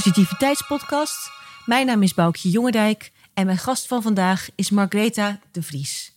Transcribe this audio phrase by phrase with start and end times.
[0.00, 1.30] Positiviteitspodcast.
[1.66, 6.12] Mijn naam is Boukje Jongendijk en mijn gast van vandaag is Margreta de Vries.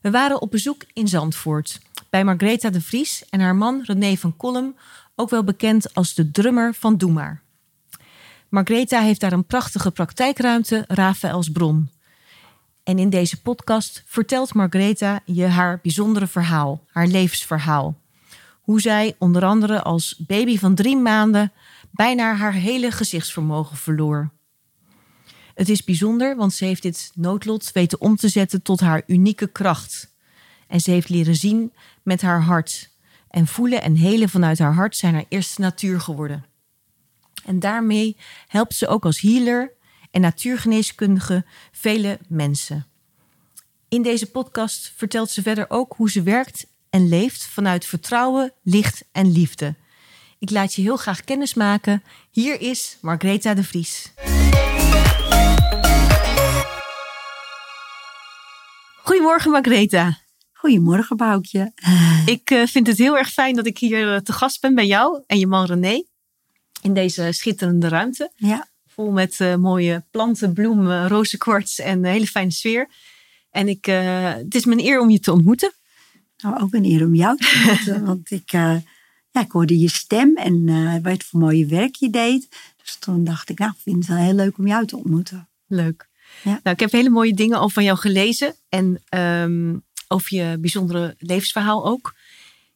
[0.00, 4.36] We waren op bezoek in Zandvoort bij Margreta de Vries en haar man René van
[4.36, 4.76] Kolm,
[5.14, 7.42] ook wel bekend als de drummer van Doe Maar.
[8.48, 11.90] Margreta heeft daar een prachtige praktijkruimte, Rafaelsbron.
[12.82, 18.00] En in deze podcast vertelt Margreta je haar bijzondere verhaal, haar levensverhaal.
[18.60, 21.52] Hoe zij onder andere als baby van drie maanden
[21.92, 24.30] bijna haar hele gezichtsvermogen verloor.
[25.54, 29.46] Het is bijzonder, want ze heeft dit noodlot weten om te zetten tot haar unieke
[29.46, 30.14] kracht.
[30.66, 32.90] En ze heeft leren zien met haar hart.
[33.28, 36.44] En voelen en helen vanuit haar hart zijn haar eerste natuur geworden.
[37.44, 39.72] En daarmee helpt ze ook als healer
[40.10, 42.86] en natuurgeneeskundige vele mensen.
[43.88, 49.04] In deze podcast vertelt ze verder ook hoe ze werkt en leeft vanuit vertrouwen, licht
[49.12, 49.74] en liefde.
[50.42, 52.02] Ik laat je heel graag kennis maken.
[52.30, 54.12] Hier is Margreta de Vries.
[59.02, 60.18] Goedemorgen Margreta.
[60.52, 61.72] Goedemorgen Boukje.
[62.26, 64.86] Ik uh, vind het heel erg fijn dat ik hier uh, te gast ben bij
[64.86, 66.04] jou en je man René.
[66.80, 68.32] In deze schitterende ruimte.
[68.36, 68.68] Ja.
[68.86, 72.88] Vol met uh, mooie planten, bloemen, rozenkwarts en een hele fijne sfeer.
[73.50, 75.72] En ik, het is mijn eer om je te ontmoeten.
[76.36, 78.04] Nou, ook een eer om jou te ontmoeten.
[78.14, 78.52] want ik,
[79.32, 82.48] ja, ik hoorde je stem en wat voor mooie werk je deed.
[82.82, 85.48] Dus toen dacht ik, nou, ik vind het wel heel leuk om jou te ontmoeten.
[85.66, 86.08] Leuk.
[86.44, 86.50] Ja.
[86.50, 88.54] Nou, ik heb hele mooie dingen al van jou gelezen.
[88.68, 92.14] En um, over je bijzondere levensverhaal ook.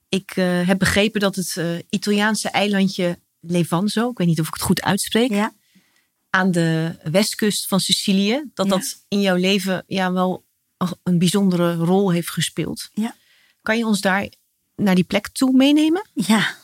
[0.08, 4.54] Ik uh, heb begrepen dat het uh, Italiaanse eilandje Levanzo, ik weet niet of ik
[4.54, 5.52] het goed uitspreek, ja.
[6.30, 8.72] aan de westkust van Sicilië, dat Ja.
[8.72, 10.44] dat in jouw leven ja, wel
[11.02, 12.88] een bijzondere rol heeft gespeeld.
[12.94, 13.14] Ja.
[13.62, 14.28] Kan je ons daar
[14.76, 16.06] naar die plek toe meenemen?
[16.12, 16.54] Ja.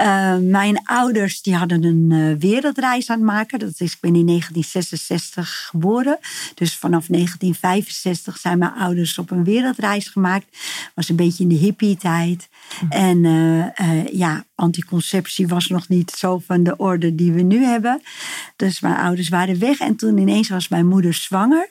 [0.00, 3.58] Uh, mijn ouders die hadden een uh, wereldreis aan het maken.
[3.58, 6.18] Dat is, ik ben in 1966 geboren.
[6.54, 10.58] Dus vanaf 1965 zijn mijn ouders op een wereldreis gemaakt.
[10.94, 12.48] Was een beetje in de hippie-tijd.
[12.82, 12.92] Mhm.
[12.92, 18.02] En uh, ja, anticonceptie was nog niet zo van de orde die we nu hebben.
[18.56, 19.78] Dus mijn ouders waren weg.
[19.78, 21.68] En toen ineens was mijn moeder zwanger.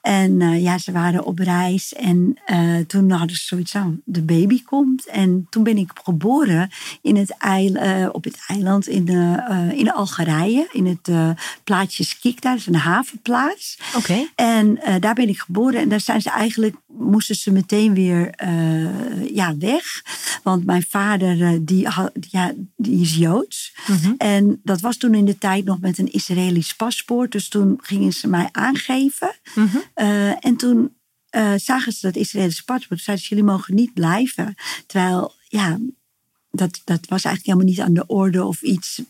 [0.00, 4.22] En uh, ja, ze waren op reis en uh, toen hadden ze zoiets aan, de
[4.22, 5.06] baby komt.
[5.06, 6.70] En toen ben ik geboren
[7.02, 9.08] in het uh, op het eiland in,
[9.74, 13.78] in Algerije, in het plaatsje Skikda, dat is een havenplaats.
[13.96, 13.96] Oké.
[13.96, 14.30] Okay.
[14.34, 18.34] En daar ben ik geboren en daar zijn ze eigenlijk, moesten ze meteen weer
[19.32, 20.02] ja, weg.
[20.42, 21.88] Want mijn vader, die,
[22.30, 23.74] ja, die is Joods.
[23.86, 24.12] Mhm.
[24.18, 27.32] En dat was toen in de tijd nog met een Israëlisch paspoort.
[27.32, 29.34] Dus toen gingen ze mij aangeven.
[29.54, 29.82] Mm-hmm.
[30.00, 30.94] Uh, en toen
[31.36, 33.00] uh, zagen ze dat Israëlische paspoort.
[33.00, 34.54] zeiden ze, jullie mogen niet blijven.
[34.86, 35.78] Terwijl, ja,
[36.50, 39.02] dat, dat was eigenlijk helemaal niet aan de orde of iets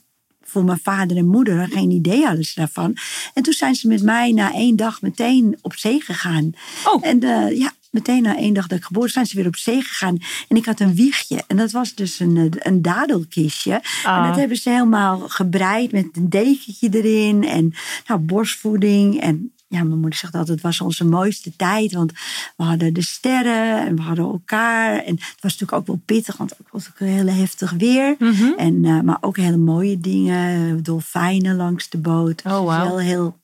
[0.43, 1.69] voor mijn vader en moeder.
[1.69, 2.97] Geen idee hadden ze daarvan.
[3.35, 6.53] En toen zijn ze met mij na één dag meteen op zee gegaan.
[6.85, 7.07] Oh.
[7.07, 9.83] En uh, ja, meteen na één dag dat ik geboren zijn ze weer op zee
[9.83, 10.19] gegaan.
[10.49, 11.45] En ik had een wiegje.
[11.47, 13.83] En dat was dus een, een dadelkistje.
[14.05, 14.17] Ah.
[14.17, 17.45] En dat hebben ze helemaal gebreid met een dekentje erin.
[17.45, 17.75] En
[18.07, 19.21] nou, borstvoeding.
[19.21, 21.93] En ja, mijn moeder zegt altijd, het was onze mooiste tijd.
[21.93, 22.13] Want
[22.57, 24.99] we hadden de sterren en we hadden elkaar.
[24.99, 28.15] En het was natuurlijk ook wel pittig, want het was ook een hele heftig weer.
[28.19, 28.55] Mm-hmm.
[28.57, 30.83] En, uh, maar ook hele mooie dingen.
[30.83, 32.43] Dolfijnen langs de boot.
[32.45, 32.69] Oh, wow.
[32.69, 33.39] Wel heel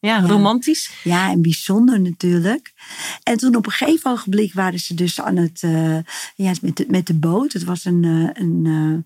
[0.00, 0.90] ja, ja, romantisch.
[1.04, 2.72] Ja, en bijzonder natuurlijk.
[3.22, 5.98] En toen op een gegeven ogenblik waren ze dus aan het, uh,
[6.34, 7.52] ja, met de, met de boot.
[7.52, 8.98] Het was een, uh, een, uh,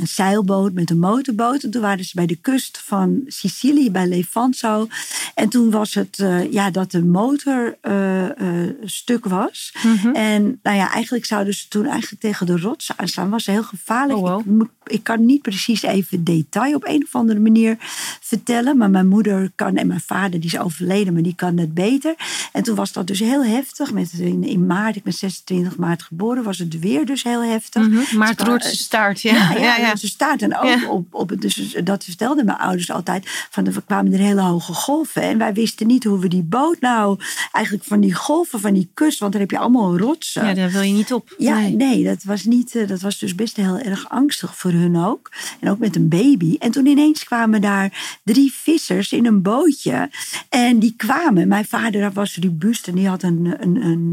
[0.00, 1.62] een zeilboot met een motorboot.
[1.62, 4.88] En toen waren ze bij de kust van Sicilië, bij Levanzo.
[5.34, 9.74] En toen was het uh, ja, dat de motor uh, uh, stuk was.
[9.82, 10.14] Mm-hmm.
[10.14, 13.30] En nou ja, eigenlijk zouden ze toen eigenlijk tegen de rots aanslaan.
[13.30, 14.18] was heel gevaarlijk.
[14.18, 14.40] Oh, wow.
[14.40, 17.76] ik, moet, ik, kan niet precies even detail op een of andere manier
[18.20, 18.76] vertellen.
[18.76, 22.14] Maar mijn moeder kan en mijn vader, die is overleden, maar die kan het beter.
[22.52, 23.92] En toen was dat dus heel heftig.
[23.92, 28.12] Met, in, in maart, ik ben 26 maart geboren, was het weer dus heel heftig.
[28.12, 29.32] Maar het roert zijn staart, ja.
[29.34, 29.83] Ja, ja, ja.
[29.96, 30.42] Ze staart.
[30.42, 33.46] En ook op, op, dus dat vertelden mijn ouders altijd.
[33.50, 35.22] Van, er kwamen er hele hoge golven.
[35.22, 37.18] En wij wisten niet hoe we die boot nou,
[37.52, 40.46] eigenlijk van die golven, van die kust, want daar heb je allemaal rotsen.
[40.46, 41.34] Ja, daar wil je niet op.
[41.38, 44.96] Ja, nee, nee dat, was niet, dat was dus best heel erg angstig voor hun
[44.96, 45.32] ook.
[45.60, 46.56] En ook met een baby.
[46.58, 50.10] En toen ineens kwamen daar drie vissers in een bootje.
[50.48, 51.48] En die kwamen.
[51.48, 54.12] Mijn vader was robuust en die had een, een, een,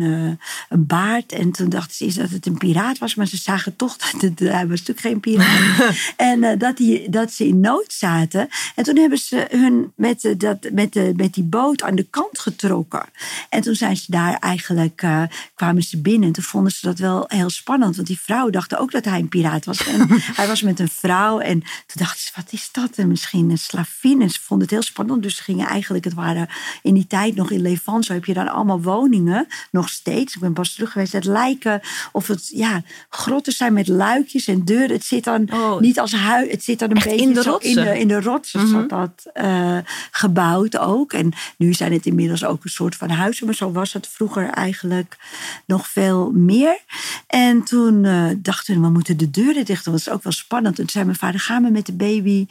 [0.69, 1.31] een baard.
[1.31, 4.39] En toen dachten ze dat het een piraat was, maar ze zagen toch dat het,
[4.39, 5.60] hij was natuurlijk geen piraat.
[6.31, 8.49] en uh, dat, die, dat ze in nood zaten.
[8.75, 12.07] En toen hebben ze hun met, uh, dat, met, uh, met die boot aan de
[12.09, 13.05] kant getrokken.
[13.49, 15.23] En toen zijn ze daar eigenlijk, uh,
[15.55, 16.27] kwamen ze binnen.
[16.27, 17.95] En toen vonden ze dat wel heel spannend.
[17.95, 19.87] Want die vrouw dacht ook dat hij een piraat was.
[19.87, 20.07] En
[20.39, 21.39] hij was met een vrouw.
[21.39, 22.95] En toen dachten ze, wat is dat?
[22.95, 24.21] En misschien een slavin.
[24.21, 25.23] En ze vonden het heel spannend.
[25.23, 26.49] Dus ze gingen eigenlijk, het waren
[26.81, 29.47] in die tijd nog in Levanzo heb je dan allemaal woningen.
[29.71, 30.35] Nog steeds.
[30.35, 31.13] Ik ben pas terug geweest.
[31.13, 31.81] Het lijken
[32.11, 34.91] of het, ja, grotten zijn met luikjes en deuren.
[34.91, 35.79] Het zit dan Oh.
[35.79, 36.51] niet als huis.
[36.51, 37.69] Het zit dan een beetje in de rotsen?
[37.69, 39.77] in de, in de rotsen zat dat eh,
[40.11, 41.13] gebouwd ook.
[41.13, 43.45] En nu zijn het inmiddels ook een soort van huizen.
[43.45, 45.17] Maar zo was het vroeger eigenlijk
[45.65, 46.79] nog veel meer.
[47.27, 49.85] En toen eh, dachten we, we moeten de deuren dicht.
[49.85, 50.73] Dat is ook wel spannend.
[50.73, 52.47] En toen zei mijn vader, gaan we met de baby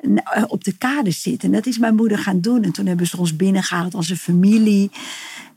[0.00, 1.48] eh, op de kade zitten.
[1.48, 2.62] En dat is mijn moeder gaan doen.
[2.62, 4.90] En toen hebben ze ons binnengehaald als een familie.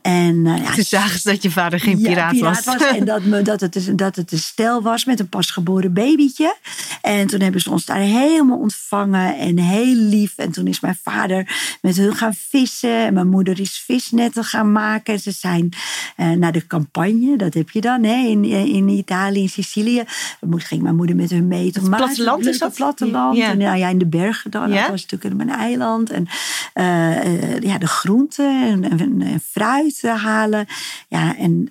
[0.04, 2.66] En ja, Toen zagen ze dat je vader geen ja, piraat, was.
[2.66, 6.56] En dat, me, dat, het, dus- dat het een stel was met een pasgeboren babytje.
[7.02, 10.32] En toen hebben ze ons daar helemaal ontvangen en heel lief.
[10.36, 13.06] En toen is mijn vader met hun gaan vissen.
[13.06, 15.14] En mijn moeder is visnetten gaan maken.
[15.14, 15.68] En ze zijn
[16.16, 20.02] eh, naar de campagne, dat heb je dan hè, in, in Italië, in Sicilië.
[20.40, 21.70] Dan ging mijn moeder met hun mee.
[21.72, 22.74] Het platteland is dat?
[22.74, 23.36] platteland.
[23.36, 23.50] Ja.
[23.50, 24.70] En nou ja, in de bergen dan.
[24.70, 26.10] Dat was natuurlijk een eiland.
[26.10, 26.26] En
[26.72, 30.66] eh, ja, de groenten en, en, en fruit eh, halen.
[31.08, 31.70] Ja, en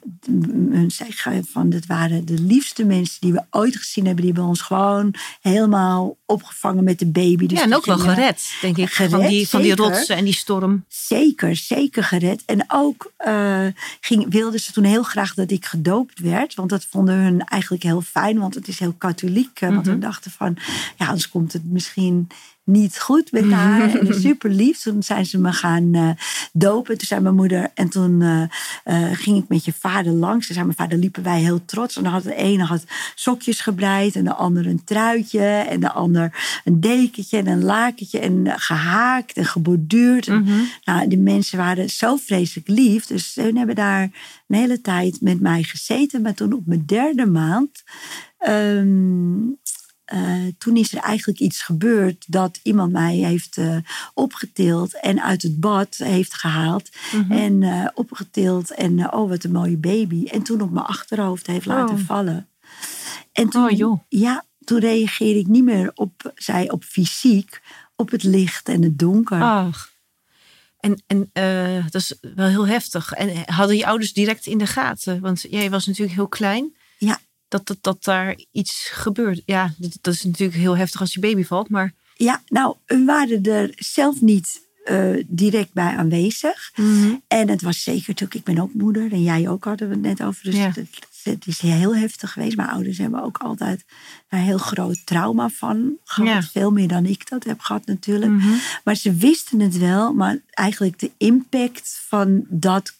[0.87, 4.23] zeggen van, dat waren de liefste mensen die we ooit gezien hebben.
[4.23, 7.45] Die hebben ons gewoon helemaal opgevangen met de baby.
[7.47, 8.89] Dus ja, en ook wel gered, denk ik.
[8.89, 10.85] van die, van die rotsen en die storm.
[10.87, 12.43] Zeker, zeker gered.
[12.45, 13.65] En ook eh,
[14.01, 16.55] ging, wilden ze toen heel graag dat ik gedoopt werd.
[16.55, 18.39] Want dat vonden hun eigenlijk heel fijn.
[18.39, 19.61] Want het is heel katholiek.
[19.61, 20.57] eh, Want we dachten van,
[20.97, 22.27] ja, anders komt het misschien
[22.65, 23.95] niet goed met haar.
[23.99, 24.79] En super lief.
[24.81, 26.09] Toen zijn ze me gaan eh,
[26.53, 26.97] dopen.
[26.97, 27.71] Toen zei mijn moeder.
[27.73, 28.49] En toen
[29.13, 30.45] ging ik met je vader langs.
[30.45, 31.95] Toen zei mijn vader, liepen wij heel trots.
[31.97, 32.83] En dan had de ene had
[33.15, 34.15] sokjes gebreid.
[34.15, 35.45] En de ander een truitje.
[35.45, 36.22] En de ander
[36.63, 38.19] een dekentje en een lakentje.
[38.19, 40.27] En eh, gehaakt en geborduurd.
[40.27, 43.05] En, nou, die mensen waren zo vreselijk lief.
[43.05, 44.01] Dus hun hebben daar
[44.47, 46.21] een hele tijd met mij gezeten.
[46.21, 47.83] Maar toen op mijn derde maand.
[48.37, 49.37] ehm,
[50.03, 53.77] eh, toen is er eigenlijk iets gebeurd dat iemand mij heeft eh,
[54.13, 56.89] opgetild en uit het bad heeft gehaald.
[57.29, 60.25] En eh, opgetild en oh wat een mooie baby.
[60.25, 62.01] En toen op mijn achterhoofd heeft laten Oh.
[62.05, 62.47] vallen.
[63.31, 63.99] En toen, Oh, joh.
[64.09, 67.61] Ja, toen reageerde ik niet meer op, zij op fysiek,
[67.95, 69.41] op het licht en het donker.
[69.41, 69.91] Ach.
[70.79, 73.11] En, en eh, dat is wel heel heftig.
[73.11, 75.19] En hadden je ouders direct in de gaten?
[75.21, 76.75] Want jij was natuurlijk heel klein.
[76.97, 77.19] Ja.
[77.47, 79.41] Dat, dat, dat daar iets gebeurt.
[79.45, 81.69] Ja, dat, dat is natuurlijk heel heftig als je baby valt.
[81.69, 86.71] Maar Ja, nou, we waren er zelf niet eh, direct bij aanwezig.
[87.27, 90.03] En het was zeker natuurlijk, ik ben ook moeder en jij ook hadden we het
[90.03, 90.43] net over.
[90.43, 90.71] Dus Ja.
[90.75, 90.87] het,
[91.23, 92.55] het is heel heftig geweest.
[92.55, 93.85] Mijn ouders hebben ook altijd
[94.29, 96.43] een heel groot trauma van gehad.
[96.43, 96.49] Ja.
[96.49, 98.31] Veel meer dan ik dat heb gehad natuurlijk.
[98.83, 102.93] Maar ze wisten het wel, maar eigenlijk de impact van dat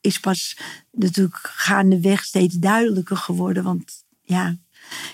[0.00, 0.58] is pas
[0.90, 3.62] natuurlijk gaandeweg steeds duidelijker geworden.
[3.62, 4.56] Want ja,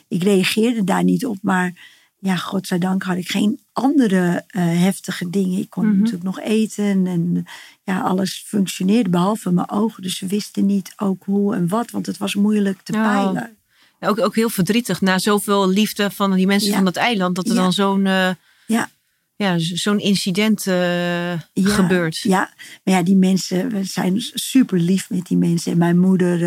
[0.09, 1.39] ik reageerde daar niet op.
[1.43, 1.73] Maar
[2.19, 5.59] ja, godzijdank had ik geen andere eh, heftige dingen.
[5.59, 7.47] Ik kon natuurlijk nog eten en
[7.83, 10.03] ja, alles functioneerde behalve mijn ogen.
[10.03, 13.03] Dus ze wisten niet ook hoe en wat, want het was moeilijk te Oh.
[13.03, 13.57] peilen.
[14.01, 15.01] ook, ook heel verdrietig.
[15.01, 16.75] Na zoveel liefde van die mensen Ja.
[16.75, 17.37] van dat eiland.
[17.37, 17.61] Dat er Ja.
[17.63, 18.31] dan zo'n eh,
[18.67, 18.91] Ja,
[19.37, 22.19] ja, zo'n incident eh, gebeurt.
[22.19, 22.51] Ja,
[22.85, 25.73] maar ja, die mensen, we zijn super lief met die mensen.
[25.73, 26.43] En mijn moeder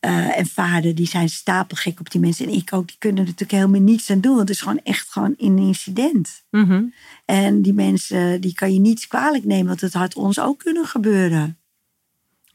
[0.00, 2.46] eh, en vader, die zijn stapelgek op die mensen.
[2.46, 4.36] En ik ook, die kunnen er natuurlijk helemaal niets aan doen.
[4.36, 6.42] Want het is gewoon echt gewoon een incident.
[6.50, 6.84] Mhm.
[7.24, 10.86] En die mensen, die kan je niet kwalijk nemen, want het had ons ook kunnen
[10.86, 11.58] gebeuren.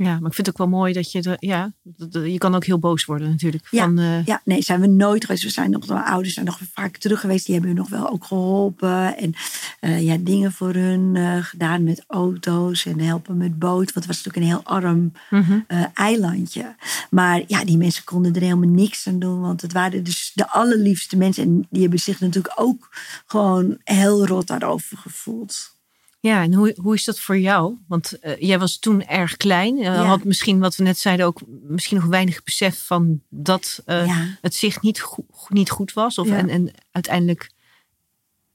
[0.04, 1.22] Ja, maar ik vind het ook wel mooi dat je...
[1.22, 1.74] De, ja,
[2.12, 3.68] je kan ook heel boos worden natuurlijk.
[3.72, 5.44] Ja, Van, eh, ja, nee, zijn we nooit geweest.
[5.44, 7.46] We zijn nog, mijn ouders zijn nog vaak terug geweest.
[7.46, 9.18] Die hebben hun nog wel ook geholpen.
[9.18, 9.34] En
[9.80, 13.94] eh, ja, dingen voor hun eh, gedaan met auto's en helpen met boot.
[13.94, 15.60] Want het was natuurlijk een heel arm mhm.
[15.94, 16.76] eilandje.
[17.10, 19.42] Maar ja, die mensen konden er helemaal niks aan doen.
[19.42, 21.44] Want het waren dus de allerliefste mensen.
[21.44, 22.90] En die hebben zich natuurlijk ook
[23.26, 25.80] gewoon heel rot daarover gevoeld.
[26.24, 27.78] Ja, en hoe, hoe is dat voor jou?
[27.88, 29.78] Want eh, jij was toen erg klein.
[29.78, 30.04] Eh, Ja.
[30.04, 34.38] Had misschien, wat we net zeiden, ook misschien nog weinig besef van dat eh, Ja.
[34.42, 35.04] het zicht niet,
[35.50, 36.18] niet goed was.
[36.18, 36.38] Of, Ja.
[36.38, 37.52] en, en uiteindelijk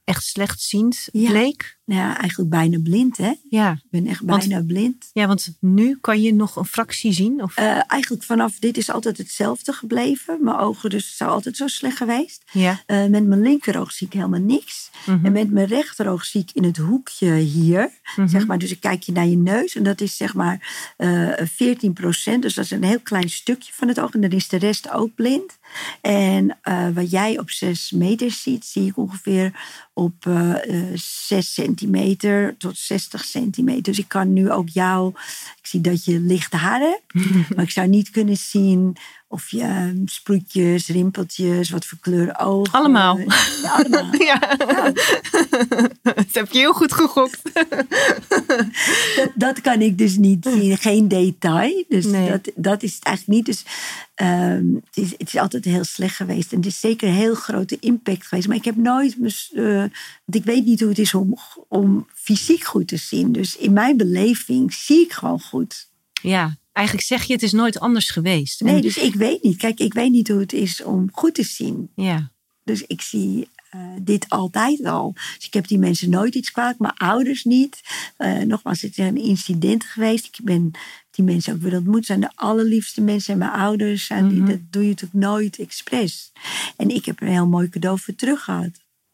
[0.04, 1.75] echt slechtziend bleek.
[1.86, 3.32] Nou ja, eigenlijk bijna blind, hè?
[3.50, 3.72] Ja.
[3.72, 5.10] Ik ben echt Want- bijna blind.
[5.12, 7.42] ja, want nu kan je nog een fractie zien.
[7.42, 10.38] Of, Eh, eigenlijk vanaf dit is altijd hetzelfde gebleven.
[10.44, 12.42] Mijn ogen dus zijn altijd zo slecht geweest.
[12.52, 12.82] ja.
[12.86, 14.90] Eh, met mijn linkeroog zie ik helemaal niks.
[15.06, 15.24] Mhm.
[15.26, 17.90] En met mijn rechteroog zie ik in het hoekje hier.
[18.16, 18.28] Mhm.
[18.28, 19.74] Zeg maar, dus ik kijk je naar je neus.
[19.76, 22.42] En dat is zeg maar eh 14 procent.
[22.42, 24.10] Dus dat is een heel klein stukje van het oog.
[24.14, 25.58] En dan is de rest ook blind.
[26.00, 26.58] En
[26.94, 29.60] wat jij op 6 meter ziet, zie ik ongeveer
[29.94, 31.74] op eh, eh, 6 centimeter
[32.58, 33.82] tot 60 centimeter.
[33.82, 35.14] Dus ik kan nu ook jou...
[35.66, 37.26] Ik zie dat je lichte haar hebt.
[37.54, 38.96] maar ik zou niet kunnen zien
[39.28, 42.72] of je um, sproetjes, rimpeltjes, wat voor kleur ogen.
[42.72, 43.18] Allemaal.
[43.18, 43.26] Ja,
[43.62, 44.12] allemaal.
[44.26, 44.38] Ja.
[46.02, 47.40] Dat heb je heel goed gegokt.
[49.16, 50.78] dat, dat kan ik dus niet zien.
[50.78, 51.84] Geen detail.
[51.88, 52.28] Dus Nee.
[52.30, 53.46] dat, dat is het eigenlijk niet.
[53.46, 53.64] Dus
[54.14, 56.52] ehm, het, is, het is altijd heel slecht geweest.
[56.52, 58.48] En het is zeker een heel grote impact geweest.
[58.48, 59.16] Maar ik heb nooit...
[59.54, 59.64] eh,
[60.24, 61.36] want ik weet niet hoe het is om,
[61.68, 63.32] om fysiek goed te zien.
[63.32, 65.55] Dus in mijn beleving zie ik gewoon goed.
[66.22, 68.60] Ja, eigenlijk zeg je het is nooit anders geweest.
[68.60, 69.56] En- Nee, dus ik weet niet.
[69.56, 71.90] Kijk, ik weet niet hoe het is om goed te zien.
[71.94, 72.30] Ja,
[72.64, 75.12] Dus ik zie eh, dit altijd al.
[75.36, 77.80] Dus ik heb die mensen nooit iets kwalijk, mijn ouders niet.
[78.16, 80.26] Eh, nogmaals, het is een incident geweest.
[80.26, 80.70] Ik ben
[81.10, 82.06] die mensen ook weer ontmoet.
[82.06, 83.32] zijn de allerliefste mensen.
[83.32, 84.50] En mijn ouders, zijn die, Mhm.
[84.50, 86.32] dat doe je natuurlijk nooit expres.
[86.76, 88.70] En ik heb een heel mooi cadeau voor terug gehad.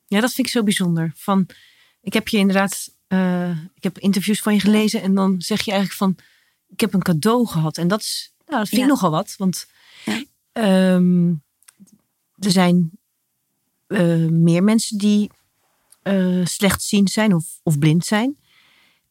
[0.07, 1.13] ja, dat vind ik zo bijzonder.
[1.17, 1.47] Van,
[2.03, 5.71] ik heb je inderdaad, eh, ik heb interviews van je gelezen en dan zeg je
[5.71, 6.17] eigenlijk van,
[6.73, 7.79] ik heb een cadeau gehad.
[7.79, 8.93] En dat is, nou, dat vind ik Ja.
[8.93, 9.35] nogal wat.
[9.39, 9.67] Want
[10.05, 10.25] Ja.
[10.53, 11.29] ehm,
[12.39, 12.91] er zijn
[13.87, 15.31] eh, meer mensen die
[16.03, 18.37] eh, slechtziend zijn of, of blind zijn.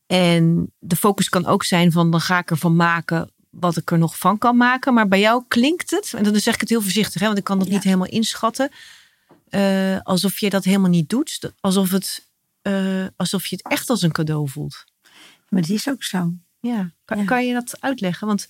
[0.08, 3.98] En de focus kan ook zijn van, dan ga ik ervan maken wat ik er
[3.98, 4.94] nog van kan maken.
[4.94, 7.44] Maar bij jou klinkt het, en dan zeg ik het heel voorzichtig, hè, want ik
[7.44, 7.74] kan dat Ja.
[7.74, 8.72] niet helemaal inschatten.
[9.50, 11.52] eh, alsof je dat helemaal niet doet.
[11.60, 12.30] Alsof, het,
[13.16, 14.84] alsof je het echt als een cadeau voelt.
[15.50, 16.34] Maar het is ook zo.
[16.62, 16.92] Ja.
[17.06, 17.24] Kan, Ja.
[17.26, 18.28] kan je dat uitleggen?
[18.28, 18.48] Want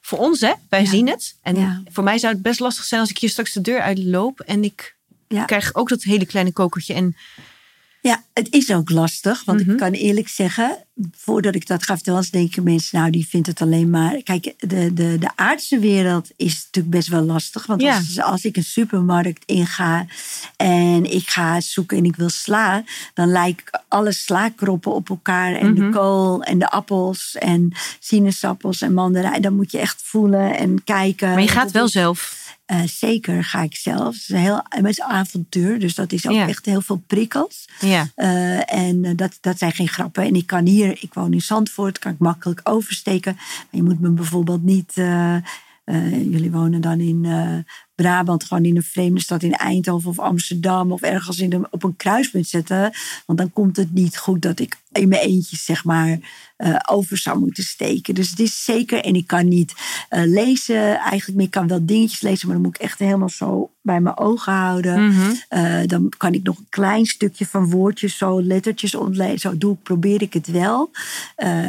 [0.00, 0.88] voor ons, hè, wij Ja.
[0.88, 1.38] zien het.
[1.42, 1.82] En Ja.
[1.90, 4.64] voor mij zou het best lastig zijn als ik hier straks de deur uitloop en
[4.64, 4.96] ik
[5.46, 6.94] krijg ook dat hele kleine kokertje.
[6.94, 7.16] En
[8.02, 9.44] Ja, het is ook lastig.
[9.44, 9.70] Want Mhm.
[9.70, 10.76] ik kan eerlijk zeggen,
[11.16, 14.22] voordat ik dat ga vertellen, denken mensen, nou, die vindt het alleen maar.
[14.22, 17.66] Kijk, de, de, de aardse wereld is natuurlijk best wel lastig.
[17.66, 17.96] Want Ja.
[17.96, 20.06] als, als ik een supermarkt inga
[20.56, 25.54] en ik ga zoeken en ik wil sla, dan lijken alle slaakroppen op elkaar.
[25.54, 25.74] En Mhm.
[25.84, 29.42] de kool en de appels en sinaasappels en mandarijn.
[29.42, 31.28] Dan moet je echt voelen en kijken.
[31.28, 32.40] maar je gaat wel zelf.
[32.64, 34.14] Eh, zeker ga ik zelf.
[34.14, 36.48] Het is een heel een avontuur, dus dat is ook Ja.
[36.48, 37.68] echt heel veel prikkels.
[37.80, 38.08] Ja.
[38.14, 40.24] Eh, en eh, dat, dat zijn geen grappen.
[40.24, 43.34] En ik kan hier, ik woon in Zandvoort, kan ik makkelijk oversteken.
[43.34, 44.92] Maar je moet me bijvoorbeeld niet.
[46.10, 47.26] jullie wonen dan in
[47.94, 51.82] Brabant, gewoon in een vreemde stad in Eindhoven of Amsterdam of ergens in de, op
[51.82, 52.92] een kruispunt zetten.
[53.26, 56.18] Want dan komt het niet goed dat ik in mijn eentje, zeg maar,
[56.56, 58.14] eh, over zou moeten steken.
[58.14, 59.72] Dus het is zeker, en ik kan niet
[60.08, 61.46] eh, lezen eigenlijk, meer.
[61.46, 64.52] ik kan wel dingetjes lezen, maar dan moet ik echt helemaal zo bij mijn ogen
[64.52, 65.06] houden.
[65.06, 65.32] Mhm.
[65.48, 69.38] Eh, dan kan ik nog een klein stukje van woordjes, zo lettertjes ontlezen.
[69.38, 70.90] Zo doe ik, probeer ik het wel.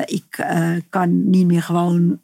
[0.05, 0.45] Ik
[0.89, 2.19] kan niet meer gewoon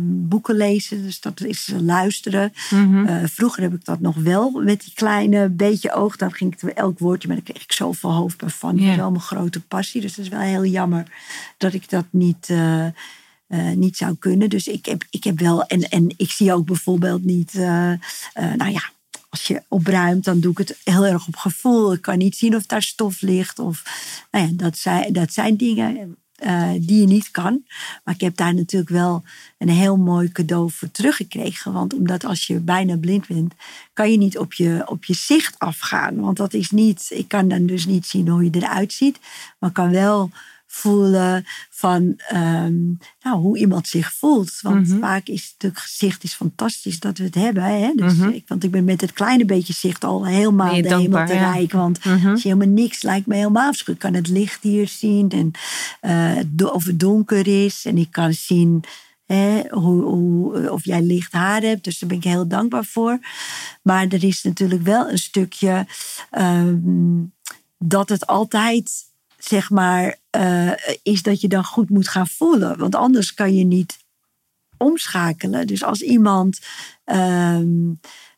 [0.00, 2.52] boeken lezen, dus dat is luisteren.
[2.94, 3.06] Mhm.
[3.06, 6.16] Eh, vroeger heb ik dat nog wel met die kleine beetje oog.
[6.16, 8.76] Dan ging ik elk woordje, maar dan kreeg ik zoveel hoofdpijn van.
[8.76, 8.90] Dat Ja.
[8.90, 11.04] is wel mijn grote passie, dus dat is wel heel jammer
[11.58, 12.48] dat ik dat niet.
[12.50, 12.92] eh, eh,
[13.76, 14.48] niet zou kunnen.
[14.50, 15.62] Dus ik heb, ik heb wel.
[15.66, 17.52] En, en ik zie ook bijvoorbeeld niet.
[18.56, 18.90] nou ja,
[19.28, 21.92] als je opruimt, dan doe ik het heel erg op gevoel.
[21.92, 23.58] Ik kan niet zien of daar stof ligt.
[23.58, 23.82] Of,
[24.30, 27.62] nou ja, dat, zijn, dat zijn dingen eh, die je niet kan.
[28.04, 29.22] Maar ik heb daar natuurlijk wel
[29.58, 31.72] een heel mooi cadeau voor teruggekregen.
[31.72, 33.54] Want omdat als je bijna blind bent,
[33.92, 36.20] kan je niet op je, op je zicht afgaan.
[36.20, 37.06] Want dat is niet.
[37.10, 39.18] Ik kan dan dus niet zien hoe je eruit ziet.
[39.58, 40.30] Maar kan wel
[40.74, 42.84] voelen van ehm,
[43.22, 44.58] nou, hoe iemand zich voelt.
[44.60, 44.98] Want Mhm.
[44.98, 47.62] vaak is natuurlijk gezicht is fantastisch dat we het hebben.
[47.64, 47.92] Hè?
[47.96, 48.28] Dus Mhm.
[48.28, 51.52] ik, want ik ben met het kleine beetje zicht al helemaal de hemel te ja.
[51.52, 51.72] rijk.
[51.72, 52.28] Want Mhm.
[52.28, 54.04] als je helemaal niks lijkt me helemaal afschuwelijk.
[54.04, 55.50] Ik kan het licht hier zien en
[56.00, 57.84] eh, het of het donker is.
[57.84, 58.82] En ik kan zien
[59.26, 61.84] hè, hoe, hoe, of jij licht haar hebt.
[61.84, 63.18] Dus daar ben ik heel dankbaar voor.
[63.82, 65.86] Maar er is natuurlijk wel een stukje
[66.30, 67.22] ehm,
[67.78, 68.92] dat het altijd
[69.38, 70.70] zeg maar, eh,
[71.02, 72.78] is dat je dan goed moet gaan voelen.
[72.78, 73.98] Want anders kan je niet
[74.76, 75.66] omschakelen.
[75.66, 76.60] Dus als iemand,
[77.04, 77.92] ehm,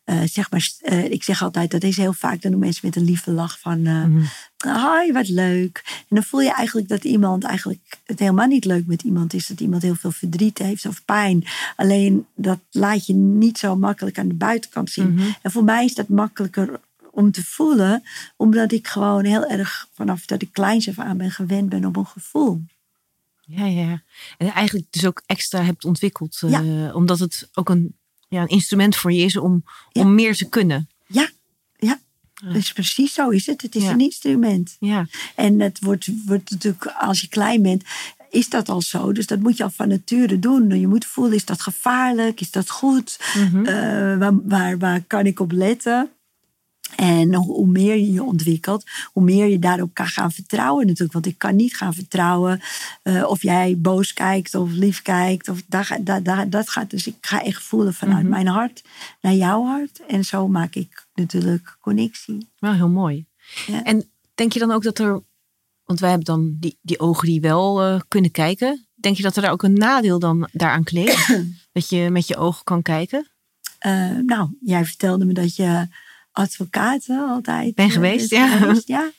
[0.05, 2.97] eh, zeg maar, eh, ik zeg altijd, dat is heel vaak, dan doen mensen met
[2.97, 4.25] een lieve lach van, Mhm.
[4.57, 5.83] hoi, wat leuk.
[5.87, 9.47] En dan voel je eigenlijk dat iemand eigenlijk het helemaal niet leuk met iemand is.
[9.47, 11.45] Dat iemand heel veel verdriet heeft of pijn.
[11.77, 15.15] Alleen dat laat je niet zo makkelijk aan de buitenkant zien.
[15.15, 15.29] Mhm.
[15.43, 16.81] En voor mij is dat makkelijker
[17.17, 18.03] om te voelen,
[18.37, 21.97] omdat ik gewoon heel erg vanaf dat ik kleins af aan ben gewend ben op
[21.97, 22.63] een gevoel.
[23.41, 24.03] Ja, ja.
[24.39, 26.41] En eigenlijk dus ook extra hebt ontwikkeld.
[26.43, 26.95] eh.
[26.97, 27.95] Omdat het ook een,
[28.29, 30.03] ja, een instrument voor je is om, Ja.
[30.03, 30.89] om meer te kunnen.
[31.07, 31.29] Ja,
[31.77, 31.99] ja.
[32.35, 32.53] Ja.
[32.53, 33.63] Dus precies zo is het.
[33.63, 34.77] Het is een instrument.
[34.81, 37.85] Ja, En het wordt, wordt natuurlijk, als je klein bent,
[38.31, 39.13] is dat al zo.
[39.13, 40.81] Dus dat moet je al van nature doen.
[40.81, 42.41] Je moet voelen, is dat gevaarlijk?
[42.41, 43.19] Is dat goed?
[43.37, 43.65] Mhm.
[43.67, 46.11] Eh, waar, waar, waar kan ik op letten?
[46.97, 51.13] En hoe meer je je ontwikkelt, hoe meer je daarop kan gaan vertrouwen natuurlijk.
[51.13, 52.61] Want ik kan niet gaan vertrouwen
[53.03, 55.49] uh, of jij boos kijkt of lief kijkt.
[55.49, 56.91] Of dat, dat, dat, dat gaat.
[56.91, 58.31] Dus ik ga echt voelen vanuit Mhm.
[58.31, 58.83] mijn hart
[59.21, 60.01] naar jouw hart.
[60.07, 62.49] En zo maak ik natuurlijk connectie.
[62.59, 63.27] Wel heel mooi.
[63.67, 63.85] Ja.
[63.85, 65.23] En denk je dan ook dat er,
[65.85, 68.87] want wij hebben dan die, die ogen die wel eh, kunnen kijken.
[68.95, 71.41] Denk je dat er daar ook een nadeel dan daaraan kleeft?
[71.73, 73.31] dat je met je ogen kan kijken?
[73.79, 75.89] Eh, nou, jij vertelde me dat je
[76.37, 78.57] advocaat eh, altijd Ben eh, geweest, bent ja.
[78.57, 79.11] geweest, ja.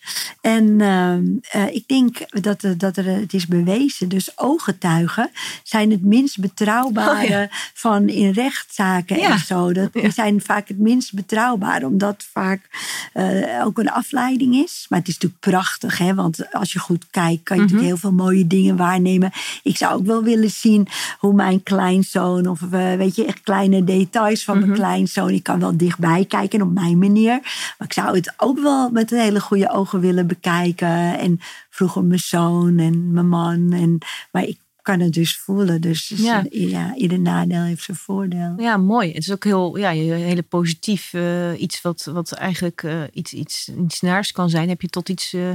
[0.41, 4.09] En ehm, eh, ik denk dat, er- dat er, het is bewezen.
[4.09, 5.29] Dus ooggetuigen
[5.63, 9.31] zijn het minst betrouwbare Oh, van in rechtszaken Ja.
[9.31, 9.73] en zo.
[9.73, 10.09] Dat, Ja.
[10.09, 12.69] zijn vaak het minst betrouwbaar, omdat vaak
[13.13, 14.85] eh, ook een afleiding is.
[14.89, 16.13] Maar het is natuurlijk prachtig, hè?
[16.15, 17.71] want als je goed kijkt, kan je Mhm.
[17.73, 19.31] natuurlijk heel veel mooie dingen waarnemen.
[19.63, 20.87] Ik zou ook wel willen zien
[21.19, 24.65] hoe mijn kleinzoon, of eh, weet je, echt kleine details van Mhm.
[24.67, 25.29] mijn kleinzoon.
[25.29, 27.39] Ik kan wel dichtbij kijken op mijn manier.
[27.77, 31.19] Maar ik zou het ook wel met een hele goede ogen willen bekijken.
[31.19, 33.71] En vroeger mijn zoon en mijn man.
[33.73, 33.97] En,
[34.31, 35.81] maar ik kan het dus voelen.
[35.81, 36.45] Dus Ja.
[36.49, 38.53] ja, ieder nadeel heeft zijn voordeel.
[38.57, 39.07] Ja, mooi.
[39.07, 43.69] Het is ook heel, ja, hele positief eh, iets wat, wat eigenlijk eh, iets, iets,
[43.85, 44.69] iets naars kan zijn.
[44.69, 45.49] Heb je tot iets, eh,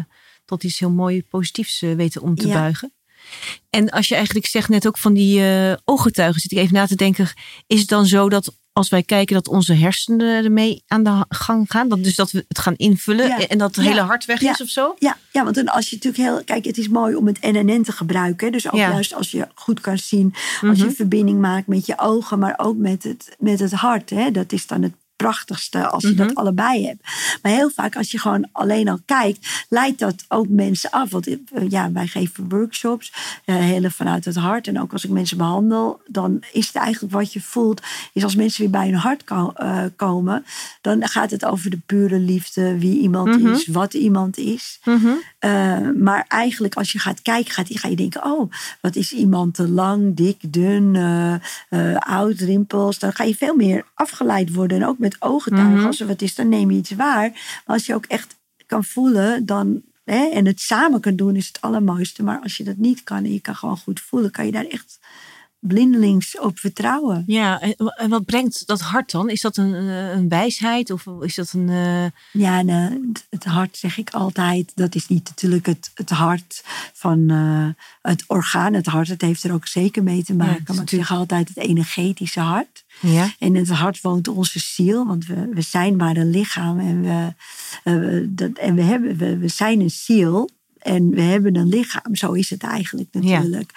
[0.44, 2.52] tot iets heel mooi positiefs weten om te Ja.
[2.54, 2.92] buigen.
[3.70, 5.42] En als je eigenlijk zegt net ook van die
[5.84, 7.28] ooggetuigen, zit ik even na te denken.
[7.66, 11.70] Is het dan zo dat als wij kijken dat onze hersenen ermee aan de gang
[11.70, 11.88] gaan?
[11.88, 13.46] Dat, dus dat we het gaan invullen Ja.
[13.46, 13.90] en dat het Ja.
[13.90, 14.50] hele hart weg Ja.
[14.50, 14.94] is of zo?
[14.98, 16.44] Ja, ja, want dan als je natuurlijk heel.
[16.44, 18.52] Kijk, het is mooi om het NNN te gebruiken.
[18.52, 20.34] Dus ook juist als je goed kan zien.
[20.68, 20.94] Als je Mhm.
[20.94, 24.10] verbinding maakt met je ogen, maar ook met het, met het hart.
[24.10, 24.30] Hè.
[24.30, 26.16] Dat is dan het prachtigste als je Mhm.
[26.26, 27.02] dat allebei hebt.
[27.42, 31.10] Maar heel vaak als je gewoon alleen al kijkt, leidt dat ook mensen af.
[31.10, 31.36] Want eh,
[31.68, 33.12] ja, wij geven workshops,
[33.44, 34.66] eh, hele vanuit het hart.
[34.66, 37.80] En ook als ik mensen behandel, dan is het eigenlijk wat je voelt,
[38.12, 40.44] is als mensen weer bij hun hart ko- eh, komen,
[40.80, 43.52] dan gaat het over de pure liefde, wie iemand Mhm.
[43.52, 44.80] is, wat iemand is.
[44.84, 45.08] Mhm.
[45.44, 48.24] Uh, maar eigenlijk als je gaat kijken, gaat, ga je denken...
[48.24, 51.34] oh, wat is iemand te lang, dik, dun, uh,
[51.70, 52.98] uh, oud, rimpels.
[52.98, 54.80] Dan ga je veel meer afgeleid worden.
[54.80, 55.76] En ook met ooggetuigen.
[55.76, 55.86] Mhm.
[55.86, 57.30] Als er wat is, dan neem je iets waar.
[57.30, 59.82] Maar als je ook echt kan voelen, dan...
[60.04, 62.22] Hè, en het samen kan doen is het allermooiste.
[62.22, 64.30] Maar als je dat niet kan en je kan gewoon goed voelen...
[64.30, 64.98] kan je daar echt
[65.66, 67.22] blindelings op vertrouwen.
[67.26, 67.60] Ja,
[67.96, 69.30] en wat brengt dat hart dan?
[69.30, 71.68] Is dat een, eh, een wijsheid of is dat een...
[71.68, 72.04] eh,
[72.42, 74.72] Ja, nee, het- het hart zeg ik altijd.
[74.74, 77.66] Dat is niet natuurlijk het, het hart van eh,
[78.02, 78.72] het orgaan.
[78.74, 80.74] Het hart, het heeft er ook zeker mee te maken.
[80.74, 82.84] maar ik zeg altijd het energetische hart.
[83.00, 83.22] ja.
[83.38, 85.06] En in het hart woont onze ziel.
[85.06, 86.78] Want we, we zijn maar een lichaam.
[86.80, 87.32] En we,
[87.84, 90.48] eh, we- dat, en we, hebben, we, we zijn een ziel.
[90.82, 92.16] En we hebben een lichaam.
[92.16, 93.70] Zo is het eigenlijk natuurlijk.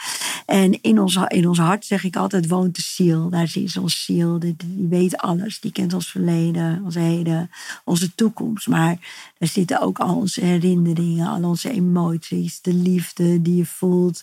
[0.45, 3.29] En in ons, in ons hart zeg ik altijd woont de ziel.
[3.29, 4.39] Daar is onze ziel.
[4.39, 5.59] Die, die weet alles.
[5.59, 7.49] Die kent ons verleden, ons heden,
[7.83, 8.67] onze toekomst.
[8.67, 8.97] Maar
[9.37, 12.61] daar zitten ook al onze herinneringen, al onze emoties.
[12.61, 14.21] De liefde die je voelt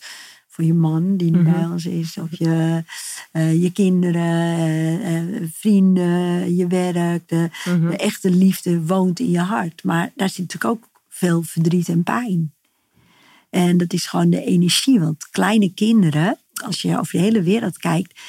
[0.48, 1.52] voor je man die nu Mhm.
[1.52, 2.16] bij ons is.
[2.18, 2.84] Of je,
[3.32, 7.28] eh, je kinderen, eh, eh, vrienden, je werk.
[7.28, 7.90] De, Mhm.
[7.90, 9.84] de echte liefde woont in je hart.
[9.84, 12.52] Maar daar zit natuurlijk ook veel verdriet en pijn.
[13.52, 15.00] En dat is gewoon de energie.
[15.00, 18.20] Want kleine kinderen, als je over de hele wereld kijkt,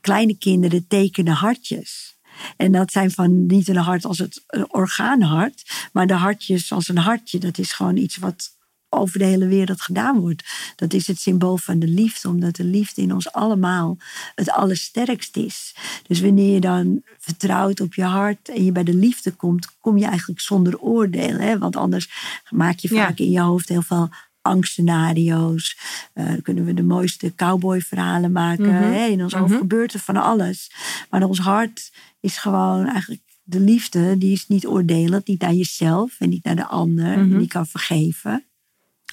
[0.00, 2.16] kleine kinderen tekenen hartjes.
[2.56, 6.98] En dat zijn van niet een hart als het orgaanhart, maar de hartjes als een
[6.98, 7.38] hartje.
[7.38, 8.50] Dat is gewoon iets wat
[8.88, 10.44] over de hele wereld gedaan wordt.
[10.76, 13.96] Dat is het symbool van de liefde, omdat de liefde in ons allemaal
[14.34, 15.74] het allersterkst is.
[16.06, 19.98] Dus wanneer je dan vertrouwt op je hart en je bij de liefde komt, kom
[19.98, 21.38] je eigenlijk zonder oordeel.
[21.38, 21.58] Hè?
[21.58, 22.10] Want anders
[22.50, 23.06] maak je Ja.
[23.06, 24.08] vaak in je hoofd heel veel
[24.42, 25.78] angstscenario's.
[26.14, 28.74] Dan kunnen we de mooiste cowboyverhalen maken.
[28.74, 29.06] Hè?
[29.06, 29.58] In ons hoofd Mhm.
[29.60, 30.70] gebeurt er van alles.
[31.10, 34.18] Maar ons hart is gewoon eigenlijk de liefde.
[34.18, 37.18] Die is niet oordelend, niet naar jezelf en niet naar de ander.
[37.18, 37.38] Mhm.
[37.38, 38.44] Die kan vergeven.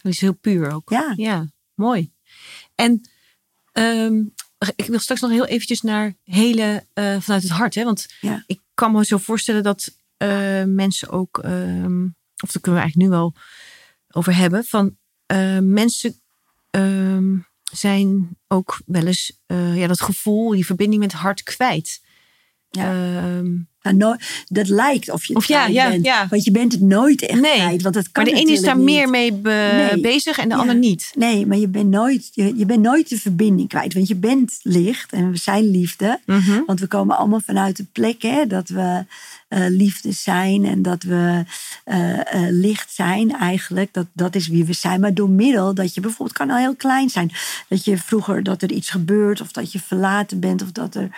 [0.02, 0.90] Dat is heel puur ook.
[0.90, 1.14] Ja.
[1.16, 2.12] Ja, mooi.
[2.76, 3.02] En
[3.72, 4.22] ehm,
[4.76, 7.76] ik wil straks nog heel eventjes naar hele eh, vanuit het hart.
[7.76, 7.84] Hè?
[7.84, 8.44] Want Ja.
[8.48, 12.04] ik kan me zo voorstellen dat eh, mensen ook, ehm,
[12.44, 13.34] of daar kunnen we eigenlijk nu wel
[14.12, 14.98] over hebben, van
[15.30, 16.22] eh, mensen
[16.70, 17.38] ehm,
[17.72, 22.02] zijn ook wel eens eh, ja, dat gevoel, die verbinding met het hart kwijt.
[22.70, 22.92] Ja.
[22.92, 24.16] Ehm, no-
[24.48, 26.06] dat lijkt of je het Of ja, kwijt ja, bent.
[26.06, 26.28] ja.
[26.30, 27.54] Want je bent het nooit echt Nee.
[27.56, 27.82] kwijt.
[27.82, 30.02] Want kan maar de ene is daar meer mee be- Nee.
[30.02, 31.12] bezig en de ander niet.
[31.18, 33.94] Nee, maar je bent, nooit, je, je bent nooit de verbinding kwijt.
[33.94, 36.20] Want je bent licht en we zijn liefde.
[36.26, 36.62] Mhm.
[36.66, 39.06] Want we komen allemaal vanuit de plek hè, dat we
[39.48, 41.44] eh, liefde zijn en dat we
[41.84, 43.94] eh, eh, licht zijn eigenlijk.
[43.94, 45.00] Dat, dat is wie we zijn.
[45.00, 47.32] Maar door middel dat je bijvoorbeeld kan al heel klein zijn.
[47.68, 51.10] Dat je vroeger dat er iets gebeurt of dat je verlaten bent of dat er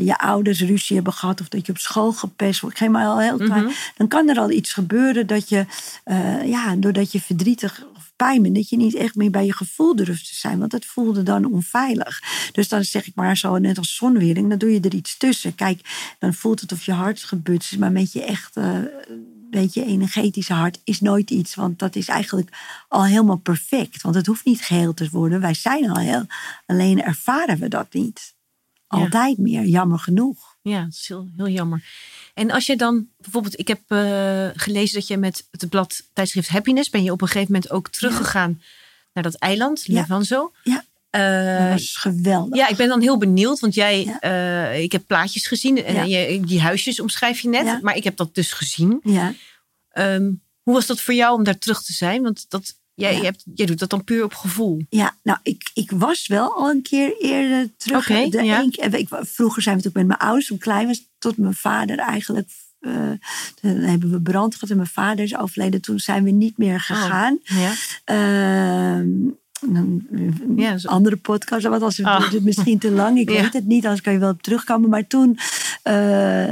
[0.00, 2.80] je ouders ruzie hebben gehad of dat je op school gepest wordt.
[2.80, 3.64] Ik maar al heel klein.
[3.64, 3.72] Mhm.
[3.96, 5.66] Dan kan er al iets gebeuren dat je,
[6.04, 9.52] eh, ja, doordat je verdrietig of pijn bent, dat je niet echt meer bij je
[9.52, 10.58] gevoel durft te zijn.
[10.58, 12.20] Want dat voelde dan onveilig.
[12.52, 15.54] Dus dan zeg ik maar zo, net als zonwering, dan doe je er iets tussen.
[15.54, 15.80] Kijk,
[16.18, 18.56] dan voelt het of je hart gebutst is, maar met je echt.
[18.56, 18.78] eh,
[19.50, 21.54] weet je, energetische hart is nooit iets.
[21.54, 22.56] Want dat is eigenlijk
[22.88, 24.02] al helemaal perfect.
[24.02, 25.40] Want het hoeft niet geheel te worden.
[25.40, 26.26] Wij zijn al heel.
[26.66, 28.33] Alleen ervaren we dat niet.
[29.02, 30.56] Altijd meer, jammer genoeg.
[30.62, 31.84] Ja, dat is heel, heel jammer.
[32.34, 36.48] En als je dan bijvoorbeeld, ik heb eh, gelezen dat je met het blad tijdschrift
[36.48, 38.62] Happiness ben je op een gegeven moment ook teruggegaan
[39.12, 40.00] naar dat eiland, Ja.
[40.00, 40.52] Levanzo.
[40.62, 40.84] Ja.
[41.10, 42.56] Eh, Dat was geweldig.
[42.58, 44.20] ja, ik ben dan heel benieuwd, want jij, Ja.
[44.20, 46.02] eh, ik heb plaatjes gezien en Ja.
[46.02, 49.00] je, die huisjes omschrijf je net, maar ik heb dat dus gezien.
[49.02, 49.34] Ja.
[49.90, 50.30] Ehm,
[50.62, 52.22] hoe was dat voor jou om daar terug te zijn?
[52.22, 53.18] Want dat, jij, Ja.
[53.18, 54.80] je hebt, jij doet dat dan puur op gevoel.
[54.88, 58.10] Ja, nou, ik, ik was wel al een keer eerder terug.
[58.10, 58.60] Oké, de ja.
[58.60, 61.98] een ik, vroeger zijn we natuurlijk met mijn ouders, toen klein was, tot mijn vader
[61.98, 62.48] eigenlijk.
[62.80, 63.10] eh,
[63.60, 65.80] toen hebben we brand gehad en mijn vader is overleden.
[65.80, 67.38] Toen zijn we niet meer gegaan.
[67.42, 67.72] Ja.
[68.04, 69.08] Ehm,
[69.60, 72.32] een Ja, zo- andere podcast, want als Ah.
[72.32, 73.18] het misschien te lang.
[73.18, 73.42] Ik Ja.
[73.42, 74.90] weet het niet, anders kan je wel op terugkomen.
[74.90, 75.38] Maar toen
[75.82, 76.48] eh,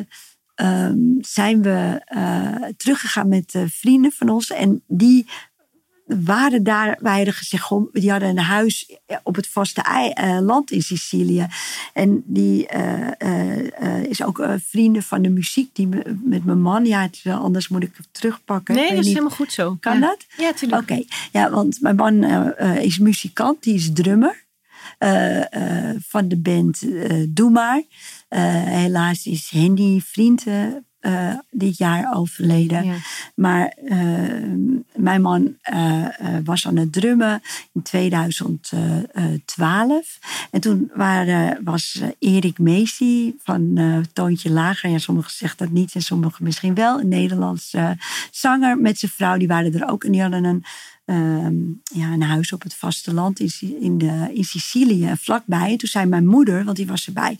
[0.54, 4.50] ehm, zijn we eh, teruggegaan met vrienden van ons.
[4.50, 5.26] En die
[6.06, 10.70] waren daar, hadden gezegd, goh, die hadden een huis op het vaste ei- eh, land
[10.70, 11.46] in Sicilië.
[11.92, 16.44] En die eh, eh, eh, is ook eh, vrienden van de muziek die me- met
[16.44, 16.84] mijn man.
[16.84, 18.74] Ja, het anders moet ik het terugpakken.
[18.74, 19.14] Nee, dat is niet.
[19.14, 19.76] helemaal goed zo.
[19.80, 20.00] Kan ja.
[20.00, 20.26] dat?
[20.36, 20.82] Ja, tuurlijk.
[20.82, 24.44] Oké, ja, want mijn man eh, eh, is muzikant, die is drummer
[24.98, 27.82] eh, eh, van de band eh Doe Maar.
[28.28, 30.44] Eh, helaas is Hendy vriend
[31.02, 32.84] eh, dit jaar overleden.
[32.84, 32.94] Ja.
[33.34, 33.98] Maar eh,
[34.94, 36.06] mijn man eh,
[36.44, 40.18] was aan het drummen in 2012.
[40.50, 43.78] En toen waren, was Erik Meesie van
[44.12, 44.90] Toontje Lager.
[44.90, 47.00] Ja, sommigen zeggen dat niet en sommigen misschien wel.
[47.00, 47.96] Een Nederlandse
[48.30, 49.36] zanger met zijn vrouw.
[49.36, 50.04] Die waren er ook.
[50.04, 50.64] En die hadden een,
[51.04, 55.12] ehm, ja, een huis op het vasteland in, in, de, in Sicilië.
[55.18, 55.70] Vlakbij.
[55.70, 57.38] En toen zei mijn moeder, want die was erbij.